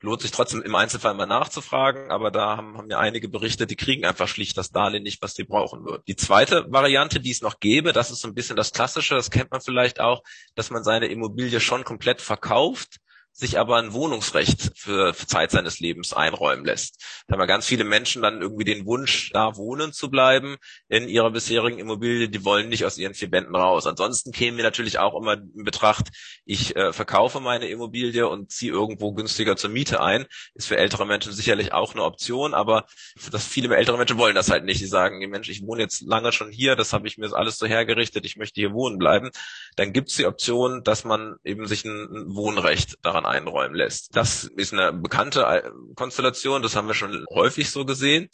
Lohnt 0.06 0.22
sich 0.22 0.30
trotzdem 0.30 0.62
im 0.62 0.74
Einzelfall 0.74 1.14
mal 1.14 1.26
nachzufragen, 1.26 2.10
aber 2.10 2.30
da 2.30 2.56
haben, 2.56 2.78
haben 2.78 2.90
ja 2.90 2.98
einige 2.98 3.28
berichtet, 3.28 3.70
die 3.70 3.76
kriegen 3.76 4.06
einfach 4.06 4.28
schlicht 4.28 4.56
das 4.56 4.70
Darlehen 4.70 5.02
nicht, 5.02 5.20
was 5.20 5.34
sie 5.34 5.44
brauchen 5.44 5.84
würden. 5.84 6.02
Die 6.06 6.16
zweite 6.16 6.64
Variante, 6.70 7.20
die 7.20 7.32
es 7.32 7.42
noch 7.42 7.60
gäbe, 7.60 7.92
das 7.92 8.10
ist 8.10 8.20
so 8.20 8.28
ein 8.28 8.34
bisschen 8.34 8.56
das 8.56 8.72
Klassische, 8.72 9.16
das 9.16 9.30
kennt 9.30 9.50
man 9.50 9.60
vielleicht 9.60 10.00
auch, 10.00 10.22
dass 10.54 10.70
man 10.70 10.84
seine 10.84 11.06
Immobilie 11.06 11.60
schon 11.60 11.84
komplett 11.84 12.22
verkauft, 12.22 13.00
sich 13.36 13.58
aber 13.58 13.76
ein 13.76 13.92
Wohnungsrecht 13.92 14.72
für, 14.76 15.12
für 15.12 15.26
Zeit 15.26 15.50
seines 15.50 15.78
Lebens 15.78 16.14
einräumen 16.14 16.64
lässt. 16.64 17.04
Da 17.26 17.34
haben 17.34 17.40
wir 17.40 17.46
ganz 17.46 17.66
viele 17.66 17.84
Menschen 17.84 18.22
dann 18.22 18.40
irgendwie 18.40 18.64
den 18.64 18.86
Wunsch, 18.86 19.30
da 19.34 19.56
wohnen 19.56 19.92
zu 19.92 20.10
bleiben 20.10 20.56
in 20.88 21.06
ihrer 21.06 21.30
bisherigen 21.30 21.78
Immobilie, 21.78 22.30
die 22.30 22.46
wollen 22.46 22.70
nicht 22.70 22.86
aus 22.86 22.96
ihren 22.96 23.12
vier 23.12 23.30
Wänden 23.30 23.54
raus. 23.54 23.86
Ansonsten 23.86 24.32
kämen 24.32 24.56
wir 24.56 24.64
natürlich 24.64 24.98
auch 24.98 25.14
immer 25.20 25.34
in 25.34 25.64
Betracht, 25.64 26.08
ich 26.46 26.76
äh, 26.76 26.94
verkaufe 26.94 27.40
meine 27.40 27.68
Immobilie 27.68 28.26
und 28.26 28.50
ziehe 28.50 28.72
irgendwo 28.72 29.12
günstiger 29.12 29.56
zur 29.56 29.68
Miete 29.68 30.00
ein. 30.00 30.24
Ist 30.54 30.68
für 30.68 30.78
ältere 30.78 31.04
Menschen 31.04 31.32
sicherlich 31.32 31.74
auch 31.74 31.92
eine 31.92 32.04
Option, 32.04 32.54
aber 32.54 32.86
das 33.30 33.44
viele 33.44 33.74
ältere 33.76 33.98
Menschen 33.98 34.16
wollen 34.16 34.34
das 34.34 34.50
halt 34.50 34.64
nicht. 34.64 34.80
Die 34.80 34.86
sagen, 34.86 35.18
Mensch, 35.28 35.50
ich 35.50 35.62
wohne 35.62 35.82
jetzt 35.82 36.02
lange 36.02 36.32
schon 36.32 36.50
hier, 36.50 36.74
das 36.74 36.94
habe 36.94 37.06
ich 37.06 37.18
mir 37.18 37.30
alles 37.34 37.58
so 37.58 37.66
hergerichtet, 37.66 38.24
ich 38.24 38.36
möchte 38.36 38.60
hier 38.60 38.72
wohnen 38.72 38.96
bleiben. 38.96 39.30
Dann 39.76 39.92
gibt 39.92 40.08
es 40.08 40.16
die 40.16 40.24
Option, 40.24 40.82
dass 40.84 41.04
man 41.04 41.36
eben 41.44 41.66
sich 41.66 41.84
ein 41.84 42.34
Wohnrecht 42.34 42.96
daran 43.02 43.25
einräumen 43.26 43.76
lässt. 43.76 44.16
Das 44.16 44.44
ist 44.44 44.72
eine 44.72 44.92
bekannte 44.92 45.42
äh, 45.42 45.70
Konstellation, 45.94 46.62
das 46.62 46.76
haben 46.76 46.88
wir 46.88 46.94
schon 46.94 47.24
häufig 47.32 47.70
so 47.70 47.84
gesehen. 47.84 48.28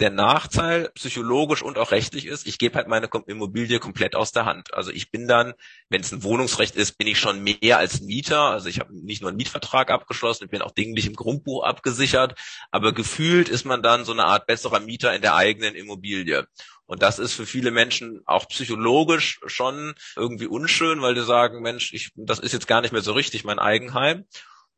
Der 0.00 0.10
Nachteil 0.10 0.90
psychologisch 0.94 1.62
und 1.62 1.78
auch 1.78 1.92
rechtlich 1.92 2.26
ist, 2.26 2.48
ich 2.48 2.58
gebe 2.58 2.74
halt 2.74 2.88
meine 2.88 3.08
Immobilie 3.26 3.78
komplett 3.78 4.16
aus 4.16 4.32
der 4.32 4.44
Hand. 4.44 4.74
Also 4.74 4.90
ich 4.90 5.12
bin 5.12 5.28
dann, 5.28 5.54
wenn 5.88 6.00
es 6.00 6.10
ein 6.10 6.24
Wohnungsrecht 6.24 6.74
ist, 6.74 6.98
bin 6.98 7.06
ich 7.06 7.20
schon 7.20 7.44
mehr 7.44 7.78
als 7.78 8.00
Mieter. 8.00 8.40
Also 8.40 8.68
ich 8.68 8.80
habe 8.80 8.92
nicht 8.92 9.22
nur 9.22 9.28
einen 9.30 9.36
Mietvertrag 9.36 9.92
abgeschlossen, 9.92 10.44
ich 10.44 10.50
bin 10.50 10.62
auch 10.62 10.72
dinglich 10.72 11.06
im 11.06 11.14
Grundbuch 11.14 11.62
abgesichert, 11.62 12.34
aber 12.72 12.92
gefühlt 12.92 13.48
ist 13.48 13.64
man 13.64 13.82
dann 13.82 14.04
so 14.04 14.10
eine 14.10 14.24
Art 14.24 14.48
besserer 14.48 14.80
Mieter 14.80 15.14
in 15.14 15.22
der 15.22 15.36
eigenen 15.36 15.76
Immobilie. 15.76 16.48
Und 16.86 17.02
das 17.02 17.20
ist 17.20 17.32
für 17.32 17.46
viele 17.46 17.70
Menschen 17.70 18.20
auch 18.26 18.48
psychologisch 18.48 19.38
schon 19.46 19.94
irgendwie 20.16 20.46
unschön, 20.46 21.02
weil 21.02 21.14
die 21.14 21.22
sagen, 21.22 21.62
Mensch, 21.62 21.92
ich, 21.92 22.10
das 22.16 22.40
ist 22.40 22.52
jetzt 22.52 22.66
gar 22.66 22.80
nicht 22.80 22.92
mehr 22.92 23.02
so 23.02 23.12
richtig 23.12 23.44
mein 23.44 23.60
Eigenheim. 23.60 24.26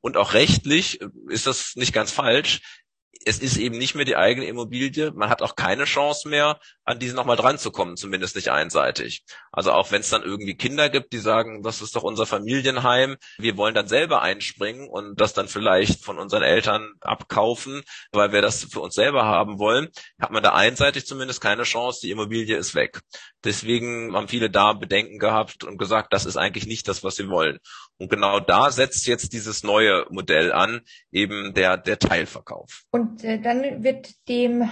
Und 0.01 0.17
auch 0.17 0.35
rechtlich 0.35 1.01
ist 1.29 1.47
das 1.47 1.75
nicht 1.75 1.93
ganz 1.93 2.13
falsch 2.13 2.61
es 3.25 3.39
ist 3.39 3.57
eben 3.57 3.79
nicht 3.79 3.95
mehr 3.95 4.05
die 4.05 4.17
eigene 4.17 4.47
Immobilie. 4.47 5.13
Man 5.13 5.29
hat 5.29 5.43
auch 5.43 5.57
keine 5.57 5.85
Chance 5.85 6.29
mehr, 6.29 6.59
an 6.85 6.99
diese 6.99 7.15
nochmal 7.17 7.37
dran 7.37 7.59
zu 7.59 7.71
kommen, 7.71 7.97
zumindest 7.97 8.37
nicht 8.37 8.51
einseitig. 8.51 9.25
Also 9.51 9.73
auch 9.73 9.91
wenn 9.91 10.01
es 10.01 10.11
dann 10.11 10.23
irgendwie 10.23 10.57
Kinder 10.57 10.89
gibt, 10.89 11.13
die 11.13 11.19
sagen, 11.19 11.63
das 11.63 11.83
ist 11.83 11.97
doch 11.97 12.03
unser 12.03 12.27
Familienheim, 12.27 13.17
wir 13.39 13.57
wollen 13.57 13.75
dann 13.75 13.89
selber 13.89 14.23
einspringen 14.23 14.89
und 14.89 15.21
das 15.21 15.33
dann 15.33 15.49
vielleicht 15.49 16.05
von 16.05 16.19
unseren 16.19 16.43
Eltern 16.43 16.95
abkaufen, 17.01 17.83
weil 18.13 18.33
wir 18.33 18.43
das 18.43 18.65
für 18.65 18.81
uns 18.81 18.95
selber 18.95 19.25
haben 19.25 19.59
wollen, 19.59 19.89
hat 20.21 20.31
man 20.31 20.43
da 20.43 20.55
einseitig 20.55 21.07
zumindest 21.07 21.41
keine 21.41 21.65
Chance, 21.65 22.01
die 22.03 22.11
Immobilie 22.11 22.57
ist 22.57 22.75
weg. 22.75 23.01
Deswegen 23.45 24.15
haben 24.15 24.29
viele 24.29 24.51
da 24.51 24.73
Bedenken 24.73 25.19
gehabt 25.19 25.65
und 25.65 25.79
gesagt, 25.79 26.13
das 26.13 26.27
ist 26.27 26.37
eigentlich 26.37 26.67
nicht 26.67 26.89
das, 26.89 27.05
was 27.05 27.17
sie 27.17 27.29
wollen. 27.29 27.59
Und 27.99 28.11
genau 28.11 28.41
da 28.41 28.71
setzt 28.71 29.07
jetzt 29.07 29.33
dieses 29.33 29.63
neue 29.63 30.07
Modell 30.11 30.53
an, 30.53 30.83
eben 31.11 31.55
der, 31.55 31.77
der 31.79 31.99
Teilverkauf. 31.99 32.83
Und 32.91 33.25
äh, 33.25 33.41
dann 33.41 33.83
wird 33.83 34.15
dem 34.29 34.69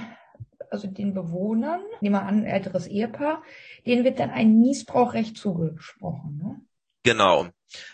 also 0.74 0.88
den 0.88 1.14
Bewohnern, 1.14 1.80
nehmen 2.00 2.16
wir 2.16 2.22
an, 2.22 2.40
ein 2.40 2.46
älteres 2.46 2.88
Ehepaar, 2.88 3.44
denen 3.87 4.04
wird 4.04 4.18
dann 4.18 4.30
ein 4.30 4.58
Niesbrauchrecht 4.58 5.37
zugesprochen. 5.37 6.37
Ne? 6.42 6.60
Genau. 7.04 7.48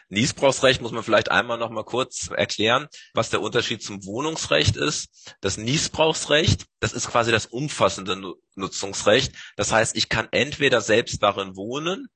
Niesbrauchsrecht 0.09 0.83
muss 0.83 0.93
man 0.93 1.03
vielleicht 1.03 1.31
einmal 1.31 1.59
noch 1.59 1.71
mal 1.71 1.85
kurz 1.85 2.31
erklären, 2.35 2.87
was 3.15 3.31
der 3.31 3.41
Unterschied 3.41 3.83
zum 3.83 4.05
Wohnungsrecht 4.05 4.77
ist. 4.77 5.35
Das 5.41 5.57
Niesbrauchsrecht, 5.57 6.67
das 6.81 6.93
ist 6.93 7.09
quasi 7.09 7.31
das 7.31 7.47
umfassende 7.47 8.35
Nutzungsrecht. 8.55 9.35
Das 9.57 9.73
heißt, 9.73 9.97
ich 9.97 10.09
kann 10.09 10.29
entweder 10.31 10.81
selbst 10.81 11.23
darin 11.23 11.57
wohnen, 11.57 12.09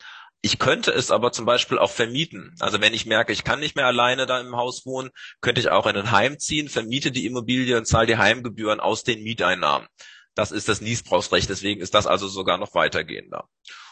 ich 0.45 0.59
könnte 0.59 0.91
es 0.91 1.11
aber 1.11 1.33
zum 1.33 1.47
Beispiel 1.47 1.79
auch 1.79 1.91
vermieten. 1.91 2.55
Also 2.61 2.83
wenn 2.83 2.93
ich 2.93 3.07
merke, 3.07 3.33
ich 3.33 3.45
kann 3.45 3.61
nicht 3.61 3.77
mehr 3.77 3.87
alleine 3.87 4.27
da 4.27 4.39
im 4.41 4.57
Haus 4.57 4.85
wohnen, 4.85 5.09
könnte 5.41 5.63
ich 5.63 5.71
auch 5.71 5.87
in 5.87 5.97
ein 5.97 6.11
Heim 6.11 6.39
ziehen, 6.39 6.69
vermiete 6.69 7.11
die 7.11 7.25
Immobilie 7.25 7.79
und 7.79 7.87
zahle 7.87 8.09
die 8.09 8.19
Heimgebühren 8.19 8.79
aus 8.79 9.05
den 9.05 9.23
Mieteinnahmen. 9.23 9.89
Das 10.35 10.53
ist 10.53 10.69
das 10.69 10.83
Niesbrauchsrecht, 10.83 11.49
deswegen 11.49 11.81
ist 11.81 11.95
das 11.95 12.07
also 12.07 12.29
sogar 12.29 12.59
noch 12.59 12.75
weitergehender. 12.75 13.49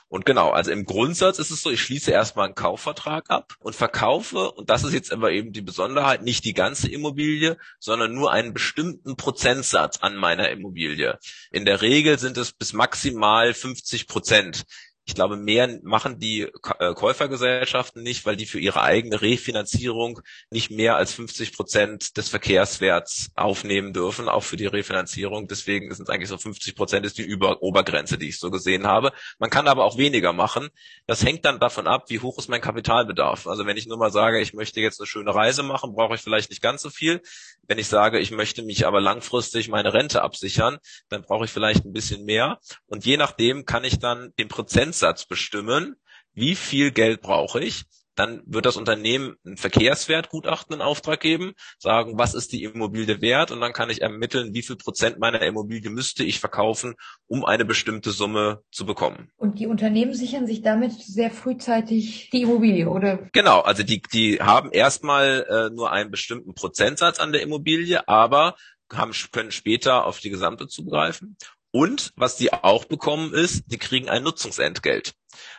Und 0.08 0.26
genau, 0.26 0.50
also 0.50 0.70
im 0.72 0.84
Grundsatz 0.84 1.38
ist 1.38 1.50
es 1.50 1.62
so, 1.62 1.70
ich 1.70 1.80
schließe 1.80 2.10
erstmal 2.10 2.44
einen 2.44 2.54
Kaufvertrag 2.54 3.30
ab 3.30 3.54
und 3.60 3.74
verkaufe, 3.74 4.50
und 4.50 4.68
das 4.68 4.84
ist 4.84 4.92
jetzt 4.92 5.10
aber 5.10 5.32
eben 5.32 5.52
die 5.52 5.62
Besonderheit, 5.62 6.20
nicht 6.20 6.44
die 6.44 6.52
ganze 6.52 6.90
Immobilie, 6.90 7.56
sondern 7.78 8.12
nur 8.12 8.30
einen 8.30 8.52
bestimmten 8.52 9.16
Prozentsatz 9.16 10.00
an 10.02 10.16
meiner 10.16 10.50
Immobilie. 10.50 11.18
In 11.50 11.64
der 11.64 11.80
Regel 11.80 12.18
sind 12.18 12.36
es 12.36 12.52
bis 12.52 12.74
maximal 12.74 13.54
50 13.54 14.06
Prozent 14.06 14.64
ich 15.04 15.14
glaube, 15.14 15.36
mehr 15.36 15.80
machen 15.82 16.20
die 16.20 16.42
äh, 16.42 16.94
Käufergesellschaften 16.94 18.02
nicht, 18.02 18.24
weil 18.24 18.36
die 18.36 18.46
für 18.46 18.60
ihre 18.60 18.82
eigene 18.82 19.20
Refinanzierung 19.20 20.20
nicht 20.50 20.70
mehr 20.70 20.96
als 20.96 21.12
50 21.14 21.56
Prozent 21.56 22.16
des 22.16 22.28
Verkehrswerts 22.28 23.30
aufnehmen 23.34 23.92
dürfen, 23.92 24.28
auch 24.28 24.44
für 24.44 24.56
die 24.56 24.66
Refinanzierung. 24.66 25.48
Deswegen 25.48 25.92
sind 25.92 26.08
es 26.08 26.14
eigentlich 26.14 26.28
so 26.28 26.38
50 26.38 26.76
Prozent 26.76 27.04
ist 27.04 27.18
die 27.18 27.22
Über 27.22 27.62
Obergrenze, 27.62 28.16
die 28.16 28.28
ich 28.28 28.38
so 28.38 28.50
gesehen 28.50 28.86
habe. 28.86 29.12
Man 29.38 29.50
kann 29.50 29.66
aber 29.66 29.84
auch 29.84 29.98
weniger 29.98 30.32
machen. 30.32 30.68
Das 31.06 31.24
hängt 31.24 31.44
dann 31.44 31.58
davon 31.58 31.88
ab, 31.88 32.04
wie 32.08 32.20
hoch 32.20 32.38
ist 32.38 32.48
mein 32.48 32.60
Kapitalbedarf. 32.60 33.48
Also 33.48 33.66
wenn 33.66 33.76
ich 33.76 33.86
nur 33.86 33.98
mal 33.98 34.12
sage, 34.12 34.40
ich 34.40 34.54
möchte 34.54 34.80
jetzt 34.80 35.00
eine 35.00 35.08
schöne 35.08 35.34
Reise 35.34 35.64
machen, 35.64 35.94
brauche 35.94 36.14
ich 36.14 36.20
vielleicht 36.20 36.50
nicht 36.50 36.62
ganz 36.62 36.80
so 36.80 36.90
viel. 36.90 37.20
Wenn 37.66 37.78
ich 37.78 37.88
sage, 37.88 38.20
ich 38.20 38.30
möchte 38.30 38.62
mich 38.62 38.86
aber 38.86 39.00
langfristig 39.00 39.68
meine 39.68 39.94
Rente 39.94 40.22
absichern, 40.22 40.78
dann 41.08 41.22
brauche 41.22 41.44
ich 41.44 41.50
vielleicht 41.50 41.84
ein 41.84 41.92
bisschen 41.92 42.24
mehr. 42.24 42.60
Und 42.86 43.04
je 43.04 43.16
nachdem 43.16 43.64
kann 43.64 43.82
ich 43.82 43.98
dann 43.98 44.32
den 44.38 44.48
Prozentsatz 44.92 45.24
bestimmen, 45.24 45.96
wie 46.34 46.54
viel 46.54 46.90
Geld 46.90 47.22
brauche 47.22 47.60
ich 47.60 47.84
dann 48.14 48.42
wird 48.44 48.66
das 48.66 48.76
Unternehmen 48.76 49.36
ein 49.46 49.56
Verkehrswertgutachten 49.56 50.76
in 50.76 50.82
Auftrag 50.82 51.18
geben, 51.18 51.54
sagen, 51.78 52.18
was 52.18 52.34
ist 52.34 52.52
die 52.52 52.62
Immobilie 52.62 53.22
wert 53.22 53.50
und 53.50 53.62
dann 53.62 53.72
kann 53.72 53.88
ich 53.88 54.02
ermitteln, 54.02 54.52
wie 54.52 54.60
viel 54.60 54.76
Prozent 54.76 55.18
meiner 55.18 55.40
Immobilie 55.40 55.88
müsste 55.88 56.22
ich 56.22 56.38
verkaufen, 56.38 56.94
um 57.26 57.42
eine 57.46 57.64
bestimmte 57.64 58.10
Summe 58.10 58.60
zu 58.70 58.84
bekommen. 58.84 59.30
Und 59.38 59.58
die 59.58 59.66
Unternehmen 59.66 60.12
sichern 60.12 60.46
sich 60.46 60.60
damit 60.60 60.92
sehr 60.92 61.30
frühzeitig 61.30 62.28
die 62.30 62.42
Immobilie, 62.42 62.90
oder? 62.90 63.30
Genau, 63.32 63.60
also 63.60 63.82
die, 63.82 64.02
die 64.02 64.40
haben 64.42 64.72
erstmal 64.72 65.46
äh, 65.48 65.74
nur 65.74 65.90
einen 65.90 66.10
bestimmten 66.10 66.52
Prozentsatz 66.52 67.18
an 67.18 67.32
der 67.32 67.40
Immobilie, 67.40 68.06
aber 68.08 68.56
haben, 68.92 69.12
können 69.32 69.52
später 69.52 70.04
auf 70.04 70.20
die 70.20 70.28
gesamte 70.28 70.68
zugreifen. 70.68 71.38
Und 71.72 72.12
was 72.16 72.36
die 72.36 72.52
auch 72.52 72.84
bekommen 72.84 73.32
ist, 73.32 73.64
die 73.66 73.78
kriegen 73.78 74.10
ein 74.10 74.22
Nutzungsentgelt. 74.22 75.14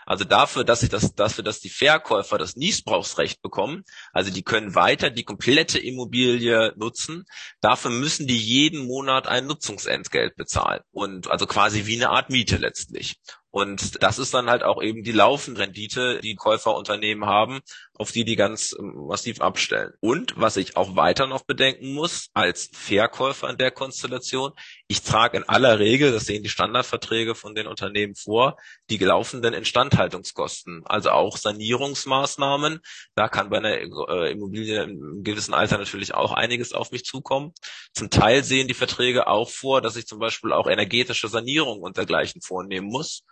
Also 0.06 0.24
dafür, 0.26 0.64
dass 0.64 0.84
ich 0.84 0.90
das, 0.90 1.16
dafür, 1.16 1.44
dass 1.44 1.60
die 1.60 1.72
Verkäufer 1.72 2.38
das 2.38 2.56
Niesbrauchsrecht 2.56 3.42
bekommen, 3.42 3.84
also 4.12 4.32
die 4.32 4.44
können 4.44 4.76
weiter 4.76 5.10
die 5.10 5.24
komplette 5.24 5.80
Immobilie 5.80 6.74
nutzen. 6.78 7.26
Dafür 7.62 7.90
müssen 7.90 8.28
die 8.28 8.38
jeden 8.38 8.86
Monat 8.86 9.28
ein 9.28 9.48
Nutzungsentgelt 9.48 10.36
bezahlen 10.36 10.82
und 10.92 11.32
also 11.32 11.48
quasi 11.48 11.88
wie 11.88 11.96
eine 11.96 12.12
Art 12.12 12.30
Miete 12.30 12.58
letztlich. 12.58 13.20
Und 13.54 14.02
das 14.02 14.18
ist 14.18 14.34
dann 14.34 14.50
halt 14.50 14.64
auch 14.64 14.82
eben 14.82 15.04
die 15.04 15.12
Laufenrendite, 15.12 16.22
die 16.22 16.34
Käuferunternehmen 16.34 17.28
haben, 17.28 17.60
auf 17.94 18.12
die 18.12 18.26
die 18.26 18.36
ganz 18.36 18.76
ähm, 18.80 19.06
massiv 19.08 19.42
abstellen. 19.42 19.94
Und 20.00 20.34
was 20.36 20.58
ich 20.58 20.76
auch 20.76 20.96
weiter 20.96 21.28
noch 21.28 21.44
bedenken 21.44 21.94
muss, 21.94 22.32
als 22.34 22.72
Verkäufer 22.74 23.52
in 23.52 23.58
der 23.58 23.70
Konstellation, 23.70 24.54
ich 24.88 25.04
trage 25.04 25.38
in 25.38 25.44
aller 25.44 25.78
Regel, 25.78 26.12
das 26.12 26.26
sehen 26.26 26.42
die 26.42 26.50
Standardverträge 26.50 27.36
von 27.36 27.54
den 27.54 27.68
Unternehmen 27.68 28.16
vor, 28.16 28.58
die 28.90 28.98
laufenden 28.98 29.54
Instandhaltungskosten, 29.54 30.82
also 30.86 31.12
auch 31.12 31.38
Sanierungsmaßnahmen. 31.38 32.80
Da 33.14 33.28
kann 33.28 33.52
bei 33.52 33.58
einer 33.58 33.78
äh, 33.78 34.32
Immobilie 34.32 34.82
im 34.82 35.24
gewissen 35.24 35.54
Alter 35.54 35.78
natürlich 35.78 36.16
auch 36.16 36.32
einiges 36.32 36.74
auf 36.74 36.90
mich 36.90 37.06
zukommen. 37.06 37.54
Zum 37.94 38.10
Teil 38.10 38.44
sehen 38.44 38.68
die 38.68 38.74
Verträge 38.74 39.28
auch 39.28 39.52
vor, 39.52 39.80
dass 39.82 39.96
ich 39.96 40.08
zum 40.08 40.18
Beispiel 40.18 40.54
auch 40.54 40.66
energetische 40.66 41.28
Sanierung 41.28 41.82
und 41.82 41.98
dergleichen 41.98 42.42
vornehmen 42.42 42.88
muss. 42.88 43.24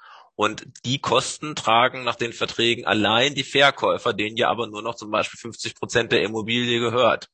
Und 0.41 0.65
die 0.86 0.97
Kosten 0.97 1.54
tragen 1.54 2.04
nach 2.04 2.15
den 2.15 2.34
Verträgen 2.34 2.88
allein 2.88 3.36
die 3.36 3.43
Verkäufer, 3.43 4.12
denen 4.12 4.38
ja 4.38 4.49
aber 4.49 4.65
nur 4.65 4.82
noch 4.82 4.95
zum 4.95 5.12
Beispiel 5.12 5.38
50 5.39 5.75
Prozent 5.75 6.12
der 6.12 6.23
Immobilie 6.23 6.80
gehört. 6.80 7.27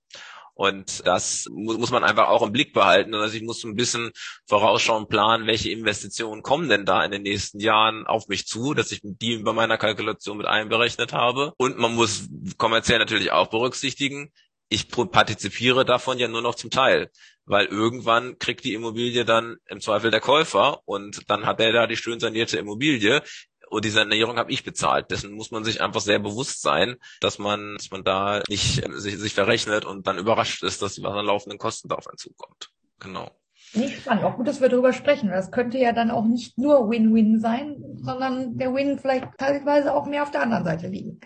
Und 0.55 1.07
das 1.07 1.47
muss, 1.49 1.89
man 1.89 2.03
einfach 2.03 2.27
auch 2.27 2.41
im 2.41 2.51
Blick 2.51 2.73
behalten. 2.73 3.15
Also 3.15 3.37
ich 3.37 3.43
muss 3.43 3.63
ein 3.63 3.75
bisschen 3.75 4.11
vorausschauen, 4.45 5.07
planen, 5.07 5.47
welche 5.47 5.71
Investitionen 5.71 6.41
kommen 6.41 6.67
denn 6.67 6.83
da 6.83 7.01
in 7.05 7.11
den 7.11 7.21
nächsten 7.21 7.61
Jahren 7.61 8.05
auf 8.05 8.27
mich 8.27 8.45
zu, 8.45 8.73
dass 8.73 8.91
ich 8.91 8.99
die 9.01 9.37
bei 9.37 9.53
meiner 9.53 9.77
Kalkulation 9.77 10.35
mit 10.35 10.47
einberechnet 10.47 11.13
habe. 11.13 11.53
Und 11.57 11.77
man 11.77 11.95
muss 11.95 12.27
kommerziell 12.57 12.99
natürlich 12.99 13.31
auch 13.31 13.47
berücksichtigen, 13.47 14.33
ich 14.69 14.89
partizipiere 14.89 15.85
davon 15.85 16.19
ja 16.19 16.27
nur 16.27 16.41
noch 16.41 16.55
zum 16.55 16.69
Teil, 16.69 17.09
weil 17.45 17.65
irgendwann 17.67 18.37
kriegt 18.37 18.63
die 18.63 18.73
Immobilie 18.73 19.25
dann 19.25 19.57
im 19.67 19.79
Zweifel 19.79 20.11
der 20.11 20.19
Käufer 20.19 20.81
und 20.85 21.29
dann 21.29 21.45
hat 21.45 21.59
er 21.59 21.71
da 21.71 21.87
die 21.87 21.97
schön 21.97 22.19
sanierte 22.19 22.57
Immobilie 22.57 23.21
und 23.69 23.85
die 23.85 23.89
Sanierung 23.89 24.37
habe 24.37 24.51
ich 24.51 24.63
bezahlt. 24.63 25.11
Dessen 25.11 25.33
muss 25.33 25.51
man 25.51 25.63
sich 25.63 25.81
einfach 25.81 26.01
sehr 26.01 26.19
bewusst 26.19 26.61
sein, 26.61 26.95
dass 27.21 27.39
man, 27.39 27.75
dass 27.77 27.91
man 27.91 28.03
da 28.03 28.41
nicht 28.49 28.85
äh, 28.85 28.91
sich, 28.93 29.17
sich 29.17 29.33
verrechnet 29.33 29.85
und 29.85 30.07
dann 30.07 30.17
überrascht 30.17 30.63
ist, 30.63 30.81
dass 30.81 30.95
die 30.95 31.01
laufenden 31.01 31.59
Kosten 31.59 31.89
da 31.89 31.95
auf 31.95 32.07
einen 32.07 32.17
zukommt. 32.17 32.69
Genau. 32.99 33.31
Nicht 33.73 33.97
spannend. 34.01 34.23
Auch 34.23 34.37
gut, 34.37 34.47
dass 34.47 34.61
wir 34.61 34.69
darüber 34.69 34.93
sprechen. 34.93 35.29
Das 35.29 35.51
könnte 35.51 35.77
ja 35.77 35.91
dann 35.91 36.11
auch 36.11 36.25
nicht 36.25 36.57
nur 36.57 36.89
Win-Win 36.89 37.39
sein, 37.39 37.83
sondern 37.95 38.57
der 38.57 38.73
Win 38.73 38.97
vielleicht 38.97 39.27
teilweise 39.37 39.93
auch 39.93 40.05
mehr 40.05 40.23
auf 40.23 40.31
der 40.31 40.41
anderen 40.41 40.63
Seite 40.63 40.87
liegen. 40.87 41.19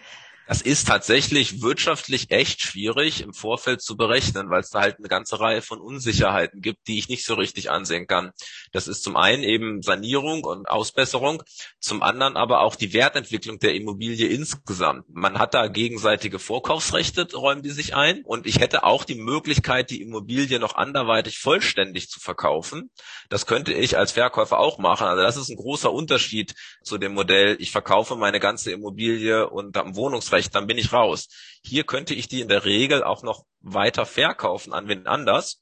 Das 0.51 0.61
ist 0.61 0.89
tatsächlich 0.89 1.61
wirtschaftlich 1.61 2.29
echt 2.29 2.59
schwierig 2.59 3.21
im 3.21 3.33
Vorfeld 3.33 3.81
zu 3.81 3.95
berechnen, 3.95 4.49
weil 4.49 4.59
es 4.59 4.69
da 4.69 4.81
halt 4.81 4.97
eine 4.97 5.07
ganze 5.07 5.39
Reihe 5.39 5.61
von 5.61 5.79
Unsicherheiten 5.79 6.59
gibt, 6.59 6.89
die 6.89 6.99
ich 6.99 7.07
nicht 7.07 7.23
so 7.23 7.35
richtig 7.35 7.71
ansehen 7.71 8.05
kann. 8.05 8.31
Das 8.73 8.89
ist 8.89 9.01
zum 9.01 9.15
einen 9.15 9.43
eben 9.43 9.81
Sanierung 9.81 10.43
und 10.43 10.67
Ausbesserung, 10.67 11.41
zum 11.79 12.03
anderen 12.03 12.35
aber 12.35 12.59
auch 12.63 12.75
die 12.75 12.91
Wertentwicklung 12.91 13.59
der 13.59 13.75
Immobilie 13.75 14.27
insgesamt. 14.27 15.05
Man 15.07 15.39
hat 15.39 15.53
da 15.53 15.67
gegenseitige 15.67 16.37
Vorkaufsrechte, 16.37 17.29
räumen 17.33 17.61
die 17.61 17.69
sich 17.69 17.95
ein 17.95 18.21
und 18.25 18.45
ich 18.45 18.59
hätte 18.59 18.83
auch 18.83 19.05
die 19.05 19.15
Möglichkeit, 19.15 19.89
die 19.89 20.01
Immobilie 20.01 20.59
noch 20.59 20.75
anderweitig 20.75 21.39
vollständig 21.39 22.09
zu 22.09 22.19
verkaufen. 22.19 22.91
Das 23.29 23.45
könnte 23.45 23.71
ich 23.71 23.97
als 23.97 24.11
Verkäufer 24.11 24.59
auch 24.59 24.79
machen. 24.79 25.07
Also 25.07 25.23
das 25.23 25.37
ist 25.37 25.47
ein 25.47 25.55
großer 25.55 25.93
Unterschied 25.93 26.55
zu 26.83 26.97
dem 26.97 27.13
Modell, 27.13 27.55
ich 27.59 27.71
verkaufe 27.71 28.17
meine 28.17 28.41
ganze 28.41 28.73
Immobilie 28.73 29.49
und 29.49 29.77
ein 29.77 29.95
Wohnungsrecht 29.95 30.40
Recht, 30.41 30.55
dann 30.55 30.65
bin 30.65 30.79
ich 30.79 30.91
raus. 30.91 31.27
Hier 31.63 31.83
könnte 31.83 32.15
ich 32.15 32.27
die 32.27 32.41
in 32.41 32.47
der 32.47 32.65
Regel 32.65 33.03
auch 33.03 33.21
noch 33.21 33.45
weiter 33.59 34.07
verkaufen 34.07 34.73
an 34.73 34.87
wen 34.87 35.05
anders. 35.05 35.61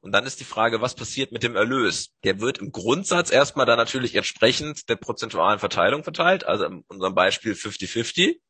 Und 0.00 0.12
dann 0.12 0.26
ist 0.26 0.38
die 0.38 0.44
Frage, 0.44 0.80
was 0.80 0.94
passiert 0.94 1.32
mit 1.32 1.42
dem 1.42 1.56
Erlös? 1.56 2.10
Der 2.22 2.40
wird 2.40 2.58
im 2.58 2.70
Grundsatz 2.70 3.32
erstmal 3.32 3.66
dann 3.66 3.78
natürlich 3.78 4.14
entsprechend 4.14 4.88
der 4.88 4.96
prozentualen 4.96 5.58
Verteilung 5.58 6.04
verteilt, 6.04 6.44
also 6.44 6.66
in 6.66 6.84
unserem 6.86 7.14
Beispiel 7.14 7.54
50-50. 7.54 8.40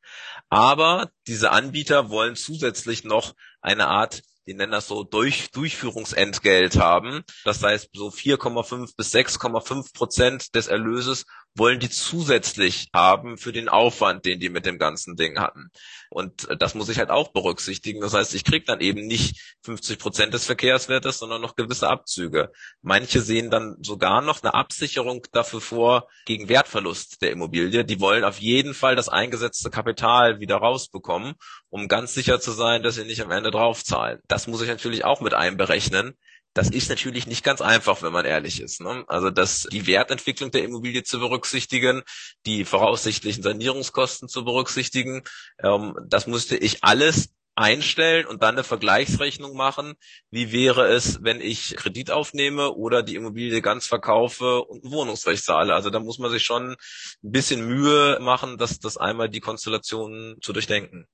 Aber 0.50 1.10
diese 1.26 1.50
Anbieter 1.50 2.10
wollen 2.10 2.36
zusätzlich 2.36 3.04
noch 3.04 3.34
eine 3.62 3.88
Art 3.88 4.22
die 4.46 4.54
nennen 4.54 4.72
das 4.72 4.88
so 4.88 5.04
Durch 5.04 5.50
Durchführungsentgelt 5.50 6.76
haben. 6.76 7.22
Das 7.44 7.62
heißt, 7.62 7.90
so 7.92 8.08
4,5 8.08 8.96
bis 8.96 9.14
6,5 9.14 9.92
Prozent 9.94 10.54
des 10.54 10.66
Erlöses 10.66 11.26
wollen 11.54 11.80
die 11.80 11.90
zusätzlich 11.90 12.88
haben 12.94 13.36
für 13.36 13.52
den 13.52 13.68
Aufwand, 13.68 14.24
den 14.24 14.40
die 14.40 14.48
mit 14.48 14.64
dem 14.64 14.78
ganzen 14.78 15.16
Ding 15.16 15.38
hatten. 15.38 15.70
Und 16.08 16.48
äh, 16.48 16.56
das 16.56 16.74
muss 16.74 16.88
ich 16.88 16.98
halt 16.98 17.10
auch 17.10 17.32
berücksichtigen. 17.32 18.00
Das 18.00 18.14
heißt, 18.14 18.34
ich 18.34 18.44
kriege 18.44 18.64
dann 18.64 18.80
eben 18.80 19.06
nicht 19.06 19.56
50 19.62 19.98
Prozent 19.98 20.34
des 20.34 20.46
Verkehrswertes, 20.46 21.18
sondern 21.18 21.42
noch 21.42 21.56
gewisse 21.56 21.88
Abzüge. 21.88 22.50
Manche 22.80 23.20
sehen 23.20 23.50
dann 23.50 23.76
sogar 23.80 24.22
noch 24.22 24.42
eine 24.42 24.54
Absicherung 24.54 25.26
dafür 25.32 25.60
vor 25.60 26.08
gegen 26.24 26.48
Wertverlust 26.48 27.22
der 27.22 27.30
Immobilie. 27.30 27.84
Die 27.84 28.00
wollen 28.00 28.24
auf 28.24 28.40
jeden 28.40 28.74
Fall 28.74 28.96
das 28.96 29.08
eingesetzte 29.08 29.70
Kapital 29.70 30.40
wieder 30.40 30.56
rausbekommen, 30.56 31.34
um 31.68 31.88
ganz 31.88 32.14
sicher 32.14 32.40
zu 32.40 32.52
sein, 32.52 32.82
dass 32.82 32.94
sie 32.94 33.04
nicht 33.04 33.22
am 33.22 33.30
Ende 33.30 33.50
draufzahlen. 33.50 34.20
Das 34.28 34.46
muss 34.46 34.62
ich 34.62 34.68
natürlich 34.68 35.04
auch 35.04 35.20
mit 35.20 35.34
einberechnen 35.34 36.16
das 36.54 36.68
ist 36.68 36.90
natürlich 36.90 37.26
nicht 37.26 37.44
ganz 37.44 37.60
einfach, 37.60 38.02
wenn 38.02 38.12
man 38.12 38.24
ehrlich 38.24 38.60
ist. 38.60 38.80
Ne? 38.80 39.04
Also 39.08 39.30
das, 39.30 39.68
die 39.72 39.86
Wertentwicklung 39.86 40.50
der 40.50 40.64
Immobilie 40.64 41.02
zu 41.02 41.18
berücksichtigen, 41.18 42.02
die 42.46 42.64
voraussichtlichen 42.64 43.42
Sanierungskosten 43.42 44.28
zu 44.28 44.44
berücksichtigen, 44.44 45.22
ähm, 45.62 45.94
das 46.06 46.26
musste 46.26 46.56
ich 46.56 46.84
alles 46.84 47.30
einstellen 47.54 48.26
und 48.26 48.42
dann 48.42 48.54
eine 48.54 48.64
Vergleichsrechnung 48.64 49.54
machen. 49.54 49.94
Wie 50.30 50.52
wäre 50.52 50.86
es, 50.88 51.22
wenn 51.22 51.40
ich 51.40 51.76
Kredit 51.76 52.10
aufnehme 52.10 52.72
oder 52.72 53.02
die 53.02 53.14
Immobilie 53.14 53.60
ganz 53.60 53.86
verkaufe 53.86 54.62
und 54.62 54.84
ein 54.84 54.90
Wohnungsrecht 54.90 55.44
zahle? 55.44 55.74
Also 55.74 55.90
da 55.90 56.00
muss 56.00 56.18
man 56.18 56.30
sich 56.30 56.42
schon 56.44 56.72
ein 56.72 56.76
bisschen 57.20 57.66
Mühe 57.66 58.18
machen, 58.20 58.58
dass 58.58 58.78
das 58.78 58.96
einmal 58.96 59.28
die 59.28 59.40
Konstellation 59.40 60.36
zu 60.40 60.52
durchdenken. 60.52 61.06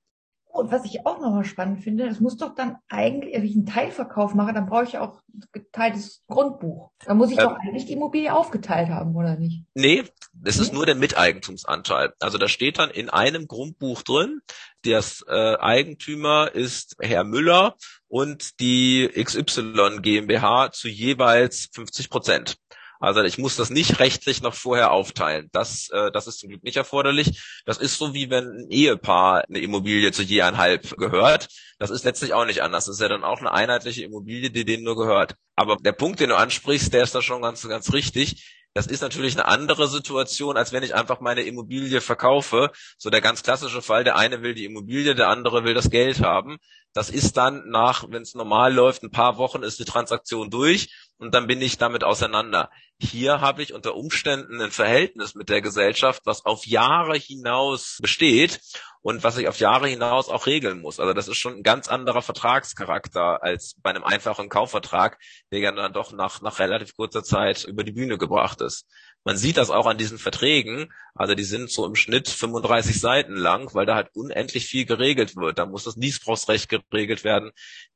Und 0.51 0.71
was 0.71 0.83
ich 0.83 1.05
auch 1.05 1.21
nochmal 1.21 1.45
spannend 1.45 1.83
finde, 1.83 2.07
es 2.07 2.19
muss 2.19 2.35
doch 2.35 2.55
dann 2.55 2.77
eigentlich, 2.89 3.35
wenn 3.35 3.45
ich 3.45 3.55
einen 3.55 3.67
Teilverkauf 3.67 4.33
mache, 4.33 4.51
dann 4.51 4.65
brauche 4.65 4.83
ich 4.83 4.97
auch 4.97 5.21
geteiltes 5.51 6.23
Grundbuch. 6.27 6.89
Da 7.05 7.13
muss 7.13 7.29
ich 7.31 7.37
ähm, 7.37 7.43
doch 7.45 7.57
eigentlich 7.59 7.85
die 7.85 7.93
Immobilie 7.93 8.33
aufgeteilt 8.33 8.89
haben, 8.89 9.15
oder 9.15 9.37
nicht? 9.37 9.63
Nee, 9.75 10.03
das 10.33 10.57
ist 10.57 10.73
nur 10.73 10.87
der 10.87 10.95
Miteigentumsanteil. 10.95 12.13
Also 12.19 12.39
da 12.39 12.47
steht 12.47 12.79
dann 12.79 12.89
in 12.89 13.11
einem 13.11 13.47
Grundbuch 13.47 14.01
drin, 14.01 14.41
das 14.83 15.23
äh, 15.27 15.55
Eigentümer 15.57 16.51
ist 16.53 16.95
Herr 16.99 17.23
Müller 17.23 17.75
und 18.07 18.59
die 18.59 19.07
XY 19.15 19.99
GmbH 20.01 20.71
zu 20.71 20.87
jeweils 20.87 21.69
50 21.73 22.09
Prozent. 22.09 22.57
Also 22.99 23.23
ich 23.23 23.37
muss 23.37 23.55
das 23.55 23.69
nicht 23.69 23.99
rechtlich 23.99 24.41
noch 24.41 24.53
vorher 24.53 24.91
aufteilen. 24.91 25.49
Das, 25.53 25.89
äh, 25.91 26.11
das 26.11 26.27
ist 26.27 26.39
zum 26.39 26.49
Glück 26.49 26.63
nicht 26.63 26.77
erforderlich. 26.77 27.41
Das 27.65 27.77
ist 27.77 27.97
so 27.97 28.13
wie 28.13 28.29
wenn 28.29 28.45
ein 28.45 28.69
Ehepaar 28.69 29.45
eine 29.47 29.59
Immobilie 29.59 30.11
zu 30.11 30.21
je 30.21 30.41
einhalb 30.41 30.97
gehört. 30.97 31.47
Das 31.79 31.89
ist 31.89 32.03
letztlich 32.03 32.33
auch 32.33 32.45
nicht 32.45 32.61
anders. 32.61 32.85
Das 32.85 32.95
ist 32.95 33.01
ja 33.01 33.07
dann 33.07 33.23
auch 33.23 33.39
eine 33.39 33.53
einheitliche 33.53 34.03
Immobilie, 34.03 34.51
die 34.51 34.65
denen 34.65 34.83
nur 34.83 34.97
gehört. 34.97 35.35
Aber 35.55 35.77
der 35.77 35.93
Punkt, 35.93 36.19
den 36.19 36.29
du 36.29 36.37
ansprichst, 36.37 36.93
der 36.93 37.03
ist 37.03 37.15
da 37.15 37.21
schon 37.21 37.41
ganz, 37.41 37.67
ganz 37.67 37.93
richtig. 37.93 38.43
Das 38.73 38.85
ist 38.85 39.01
natürlich 39.01 39.33
eine 39.33 39.45
andere 39.45 39.87
Situation, 39.87 40.55
als 40.55 40.71
wenn 40.71 40.83
ich 40.83 40.93
einfach 40.93 41.21
meine 41.21 41.41
Immobilie 41.41 42.01
verkaufe. 42.01 42.71
So 42.97 43.09
der 43.09 43.21
ganz 43.21 43.43
klassische 43.43 43.81
Fall, 43.81 44.03
der 44.03 44.15
eine 44.15 44.41
will 44.43 44.53
die 44.53 44.65
Immobilie, 44.65 45.15
der 45.15 45.29
andere 45.29 45.63
will 45.63 45.73
das 45.73 45.89
Geld 45.89 46.21
haben. 46.21 46.57
Das 46.93 47.09
ist 47.09 47.37
dann 47.37 47.69
nach, 47.69 48.05
wenn 48.09 48.23
es 48.23 48.33
normal 48.33 48.73
läuft, 48.73 49.03
ein 49.03 49.11
paar 49.11 49.37
Wochen 49.37 49.61
ist 49.61 49.79
die 49.79 49.85
Transaktion 49.85 50.49
durch 50.49 50.89
und 51.17 51.35
dann 51.35 51.47
bin 51.47 51.61
ich 51.61 51.77
damit 51.77 52.03
auseinander. 52.03 52.71
Hier 52.99 53.41
habe 53.41 53.61
ich 53.61 53.73
unter 53.73 53.95
Umständen 53.95 54.59
ein 54.59 54.71
Verhältnis 54.71 55.35
mit 55.35 55.49
der 55.49 55.61
Gesellschaft, 55.61 56.23
was 56.25 56.45
auf 56.45 56.65
Jahre 56.65 57.15
hinaus 57.15 57.99
besteht 58.01 58.59
und 59.01 59.23
was 59.23 59.37
ich 59.37 59.47
auf 59.47 59.59
Jahre 59.59 59.87
hinaus 59.87 60.29
auch 60.29 60.47
regeln 60.47 60.81
muss. 60.81 60.99
Also 60.99 61.13
das 61.13 61.27
ist 61.27 61.37
schon 61.37 61.57
ein 61.57 61.63
ganz 61.63 61.87
anderer 61.87 62.21
Vertragscharakter 62.21 63.43
als 63.43 63.75
bei 63.81 63.91
einem 63.91 64.03
einfachen 64.03 64.49
Kaufvertrag, 64.49 65.19
der 65.51 65.59
ja 65.59 65.71
dann 65.71 65.93
doch 65.93 66.11
nach, 66.11 66.41
nach 66.41 66.59
relativ 66.59 66.95
kurzer 66.95 67.23
Zeit 67.23 67.63
über 67.65 67.83
die 67.83 67.93
Bühne 67.93 68.17
gebracht 68.17 68.61
ist. 68.61 68.87
Man 69.29 69.37
sieht 69.37 69.57
das 69.57 69.69
auch 69.69 69.85
an 69.85 69.99
diesen 69.99 70.17
Verträgen. 70.17 70.91
Also 71.13 71.35
die 71.35 71.43
sind 71.43 71.69
so 71.69 71.85
im 71.85 71.93
Schnitt 71.93 72.29
35 72.29 72.99
Seiten 72.99 73.35
lang, 73.35 73.71
weil 73.75 73.85
da 73.85 73.93
halt 73.93 74.09
unendlich 74.15 74.65
viel 74.65 74.87
geregelt 74.87 75.35
wird. 75.35 75.59
Da 75.59 75.67
muss 75.67 75.83
das 75.83 75.97
Niesbrauchsrecht 75.97 76.67
geregelt 76.67 77.23
werden. 77.23 77.51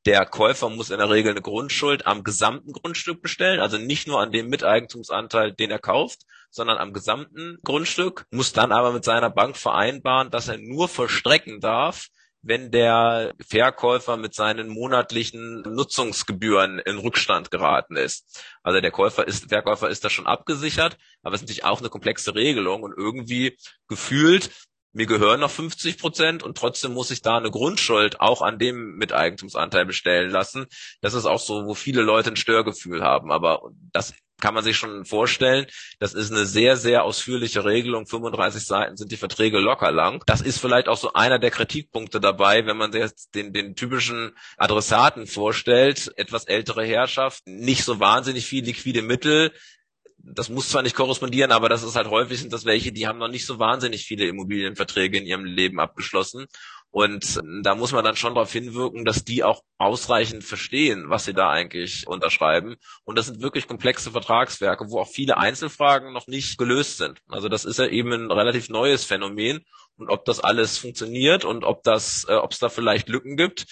Der 0.05 0.27
Käufer 0.27 0.69
muss 0.69 0.91
in 0.91 0.99
der 0.99 1.09
Regel 1.09 1.31
eine 1.31 1.41
Grundschuld 1.41 2.05
am 2.05 2.23
gesamten 2.23 2.71
Grundstück 2.71 3.23
bestellen, 3.23 3.61
also 3.61 3.79
nicht 3.79 4.07
nur 4.07 4.21
an 4.21 4.31
dem 4.31 4.47
Miteigentumsanteil, 4.47 5.53
den 5.53 5.71
er 5.71 5.79
kauft, 5.79 6.19
sondern 6.51 6.77
am 6.77 6.93
gesamten 6.93 7.57
Grundstück, 7.63 8.27
muss 8.29 8.53
dann 8.53 8.71
aber 8.71 8.91
mit 8.91 9.03
seiner 9.03 9.31
Bank 9.31 9.57
vereinbaren, 9.57 10.29
dass 10.29 10.49
er 10.49 10.59
nur 10.59 10.87
verstrecken 10.87 11.59
darf, 11.61 12.09
wenn 12.43 12.71
der 12.71 13.33
Verkäufer 13.45 14.17
mit 14.17 14.35
seinen 14.35 14.67
monatlichen 14.67 15.61
Nutzungsgebühren 15.61 16.79
in 16.79 16.97
Rückstand 16.97 17.49
geraten 17.49 17.95
ist. 17.95 18.43
Also 18.61 18.81
der 18.81 18.91
Käufer 18.91 19.27
ist, 19.27 19.49
Verkäufer 19.49 19.89
ist 19.89 20.03
da 20.03 20.09
schon 20.09 20.27
abgesichert, 20.27 20.97
aber 21.23 21.35
es 21.35 21.41
ist 21.41 21.47
natürlich 21.47 21.63
auch 21.63 21.79
eine 21.79 21.89
komplexe 21.89 22.35
Regelung 22.35 22.83
und 22.83 22.93
irgendwie 22.95 23.57
gefühlt 23.87 24.51
mir 24.95 25.07
gehören 25.07 25.39
noch 25.39 25.49
50 25.49 25.97
Prozent 25.97 26.43
und 26.43 26.55
trotzdem 26.55 26.93
muss 26.93 27.09
ich 27.09 27.23
da 27.23 27.37
eine 27.37 27.49
Grundschuld 27.49 28.21
auch 28.21 28.43
an 28.43 28.59
dem 28.59 28.95
Miteigentumsanteil 28.95 29.85
bestellen 29.85 30.29
lassen. 30.29 30.67
Das 31.01 31.15
ist 31.15 31.25
auch 31.25 31.39
so, 31.39 31.65
wo 31.65 31.73
viele 31.73 32.03
Leute 32.03 32.29
ein 32.29 32.35
Störgefühl 32.35 33.03
haben. 33.03 33.31
Aber 33.31 33.71
das 33.91 34.13
kann 34.43 34.53
man 34.53 34.63
sich 34.65 34.75
schon 34.75 35.05
vorstellen. 35.05 35.67
Das 35.99 36.13
ist 36.13 36.29
eine 36.29 36.45
sehr, 36.45 36.75
sehr 36.75 37.05
ausführliche 37.05 37.63
Regelung. 37.63 38.05
35 38.05 38.61
Seiten 38.61 38.97
sind 38.97 39.09
die 39.09 39.17
Verträge 39.17 39.57
locker 39.59 39.89
lang. 39.89 40.21
Das 40.25 40.41
ist 40.41 40.59
vielleicht 40.59 40.89
auch 40.89 40.97
so 40.97 41.13
einer 41.13 41.39
der 41.39 41.49
Kritikpunkte 41.49 42.19
dabei, 42.19 42.65
wenn 42.65 42.75
man 42.75 42.91
sich 42.91 42.99
jetzt 42.99 43.35
den, 43.35 43.53
den 43.53 43.73
typischen 43.75 44.33
Adressaten 44.57 45.27
vorstellt. 45.27 46.11
Etwas 46.17 46.43
ältere 46.43 46.83
Herrschaft, 46.85 47.47
nicht 47.47 47.85
so 47.85 48.01
wahnsinnig 48.01 48.45
viel 48.45 48.65
liquide 48.65 49.01
Mittel, 49.01 49.53
das 50.25 50.49
muss 50.49 50.69
zwar 50.69 50.83
nicht 50.83 50.95
korrespondieren, 50.95 51.51
aber 51.51 51.67
das 51.67 51.83
ist 51.83 51.95
halt 51.97 52.09
häufig 52.09 52.39
sind 52.39 52.53
das 52.53 52.63
welche, 52.63 52.93
die 52.93 53.07
haben 53.07 53.19
noch 53.19 53.27
nicht 53.27 53.45
so 53.45 53.59
wahnsinnig 53.59 54.05
viele 54.05 54.25
Immobilienverträge 54.25 55.17
in 55.17 55.25
ihrem 55.25 55.43
Leben 55.43 55.81
abgeschlossen 55.81 56.47
und 56.93 57.41
da 57.63 57.73
muss 57.73 57.91
man 57.91 58.05
dann 58.05 58.15
schon 58.15 58.35
darauf 58.35 58.51
hinwirken, 58.51 59.03
dass 59.03 59.25
die 59.25 59.43
auch 59.43 59.63
ausreichend 59.79 60.43
verstehen, 60.43 61.05
was 61.09 61.25
sie 61.25 61.33
da 61.33 61.49
eigentlich 61.49 62.05
unterschreiben. 62.05 62.75
Und 63.03 63.17
das 63.17 63.25
sind 63.25 63.41
wirklich 63.41 63.67
komplexe 63.67 64.11
Vertragswerke, 64.11 64.85
wo 64.91 64.99
auch 64.99 65.07
viele 65.07 65.37
Einzelfragen 65.37 66.13
noch 66.13 66.27
nicht 66.27 66.59
gelöst 66.59 66.99
sind. 66.99 67.19
Also 67.27 67.49
das 67.49 67.65
ist 67.65 67.79
ja 67.79 67.87
eben 67.87 68.13
ein 68.13 68.29
relativ 68.29 68.69
neues 68.69 69.05
Phänomen. 69.05 69.65
Und 69.97 70.11
ob 70.11 70.23
das 70.25 70.39
alles 70.39 70.77
funktioniert 70.77 71.45
und 71.45 71.63
ob 71.63 71.81
das, 71.81 72.27
äh, 72.29 72.35
ob 72.35 72.51
es 72.51 72.59
da 72.59 72.69
vielleicht 72.69 73.09
Lücken 73.09 73.37
gibt, 73.37 73.65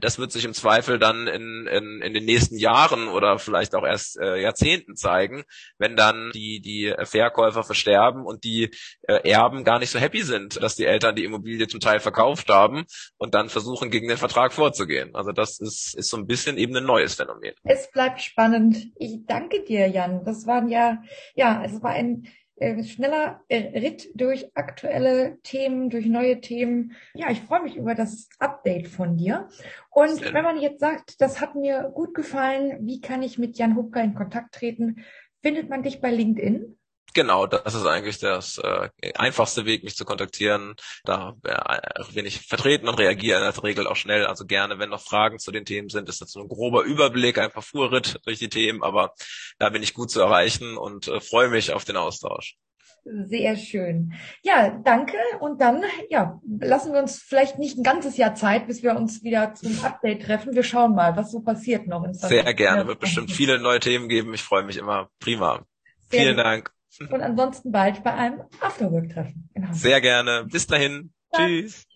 das 0.00 0.18
wird 0.18 0.32
sich 0.32 0.44
im 0.44 0.54
Zweifel 0.54 0.98
dann 0.98 1.26
in, 1.26 1.66
in, 1.66 2.02
in 2.02 2.14
den 2.14 2.24
nächsten 2.24 2.56
Jahren 2.56 3.08
oder 3.08 3.38
vielleicht 3.38 3.74
auch 3.74 3.84
erst 3.84 4.18
äh, 4.18 4.40
Jahrzehnten 4.40 4.96
zeigen, 4.96 5.44
wenn 5.78 5.96
dann 5.96 6.30
die, 6.34 6.60
die 6.60 6.94
Verkäufer 7.04 7.62
versterben 7.62 8.24
und 8.24 8.44
die 8.44 8.70
äh, 9.02 9.28
Erben 9.28 9.64
gar 9.64 9.78
nicht 9.78 9.90
so 9.90 9.98
happy 9.98 10.22
sind, 10.22 10.62
dass 10.62 10.76
die 10.76 10.84
Eltern 10.84 11.16
die 11.16 11.24
Immobilie 11.24 11.68
zum 11.68 11.80
Teil 11.80 12.00
verkauft 12.00 12.48
haben 12.48 12.84
und 13.16 13.34
dann 13.34 13.48
versuchen, 13.48 13.90
gegen 13.90 14.08
den 14.08 14.18
Vertrag 14.18 14.52
vorzugehen. 14.52 15.14
Also 15.14 15.32
das 15.32 15.60
ist, 15.60 15.94
ist 15.96 16.10
so 16.10 16.16
ein 16.16 16.26
bisschen 16.26 16.58
eben 16.58 16.76
ein 16.76 16.84
neues 16.84 17.14
Phänomen. 17.14 17.54
Es 17.64 17.90
bleibt 17.90 18.20
spannend. 18.22 18.76
Ich 18.96 19.24
danke 19.26 19.64
dir, 19.64 19.88
Jan. 19.88 20.24
Das 20.24 20.46
waren 20.46 20.68
ja, 20.68 21.02
ja, 21.34 21.62
es 21.64 21.82
war 21.82 21.90
ein 21.90 22.26
äh, 22.56 22.82
schneller 22.84 23.42
äh, 23.48 23.78
Ritt 23.78 24.08
durch 24.14 24.50
aktuelle 24.54 25.38
Themen, 25.42 25.90
durch 25.90 26.06
neue 26.06 26.40
Themen. 26.40 26.92
Ja, 27.14 27.30
ich 27.30 27.42
freue 27.42 27.62
mich 27.62 27.76
über 27.76 27.94
das 27.94 28.28
Update 28.38 28.88
von 28.88 29.16
dir. 29.16 29.48
Und 29.90 30.22
wenn 30.32 30.44
man 30.44 30.58
jetzt 30.58 30.80
sagt, 30.80 31.20
das 31.20 31.40
hat 31.40 31.54
mir 31.54 31.90
gut 31.94 32.14
gefallen, 32.14 32.78
wie 32.80 33.00
kann 33.00 33.22
ich 33.22 33.38
mit 33.38 33.58
Jan 33.58 33.76
Hubka 33.76 34.00
in 34.00 34.14
Kontakt 34.14 34.54
treten? 34.54 35.04
Findet 35.42 35.68
man 35.68 35.82
dich 35.82 36.00
bei 36.00 36.10
LinkedIn? 36.10 36.78
Genau, 37.16 37.46
das 37.46 37.74
ist 37.74 37.86
eigentlich 37.86 38.18
das 38.18 38.58
äh, 38.58 38.90
einfachste 39.14 39.64
Weg, 39.64 39.84
mich 39.84 39.96
zu 39.96 40.04
kontaktieren. 40.04 40.74
Da 41.02 41.34
äh, 41.44 42.12
bin 42.12 42.26
ich 42.26 42.42
vertreten 42.42 42.88
und 42.88 42.98
reagiere 42.98 43.38
in 43.38 43.50
der 43.50 43.64
Regel 43.64 43.86
auch 43.86 43.96
schnell. 43.96 44.26
Also 44.26 44.44
gerne, 44.44 44.78
wenn 44.78 44.90
noch 44.90 45.00
Fragen 45.00 45.38
zu 45.38 45.50
den 45.50 45.64
Themen 45.64 45.88
sind, 45.88 46.10
ist 46.10 46.20
das 46.20 46.32
so 46.32 46.40
ein 46.40 46.48
grober 46.48 46.82
Überblick, 46.82 47.38
ein 47.38 47.50
Parfoursritt 47.50 48.20
durch 48.26 48.38
die 48.38 48.50
Themen, 48.50 48.82
aber 48.82 49.14
da 49.58 49.70
bin 49.70 49.82
ich 49.82 49.94
gut 49.94 50.10
zu 50.10 50.20
erreichen 50.20 50.76
und 50.76 51.08
äh, 51.08 51.22
freue 51.22 51.48
mich 51.48 51.72
auf 51.72 51.86
den 51.86 51.96
Austausch. 51.96 52.58
Sehr 53.06 53.56
schön. 53.56 54.12
Ja, 54.42 54.78
danke. 54.84 55.16
Und 55.40 55.62
dann, 55.62 55.84
ja, 56.10 56.38
lassen 56.60 56.92
wir 56.92 57.00
uns 57.00 57.18
vielleicht 57.18 57.58
nicht 57.58 57.78
ein 57.78 57.82
ganzes 57.82 58.18
Jahr 58.18 58.34
Zeit, 58.34 58.66
bis 58.66 58.82
wir 58.82 58.94
uns 58.94 59.24
wieder 59.24 59.54
zum 59.54 59.82
Update 59.82 60.24
treffen. 60.24 60.54
Wir 60.54 60.64
schauen 60.64 60.94
mal, 60.94 61.16
was 61.16 61.32
so 61.32 61.40
passiert 61.40 61.86
noch. 61.86 62.04
In 62.04 62.12
Sehr 62.12 62.52
gerne. 62.52 62.86
Wird 62.86 63.00
bestimmt 63.00 63.30
viele 63.30 63.58
neue 63.58 63.80
Themen 63.80 64.10
geben. 64.10 64.34
Ich 64.34 64.42
freue 64.42 64.64
mich 64.64 64.76
immer. 64.76 65.08
Prima. 65.18 65.64
Sehr 66.10 66.20
Vielen 66.20 66.36
gut. 66.36 66.44
Dank. 66.44 66.75
Und 67.00 67.20
ansonsten 67.22 67.70
bald 67.72 68.02
bei 68.02 68.14
einem 68.14 68.42
Afterwork-Treffen. 68.60 69.48
Sehr 69.72 70.00
gerne. 70.00 70.46
Bis 70.50 70.66
dahin. 70.66 71.12
Ja. 71.32 71.46
Tschüss. 71.46 71.86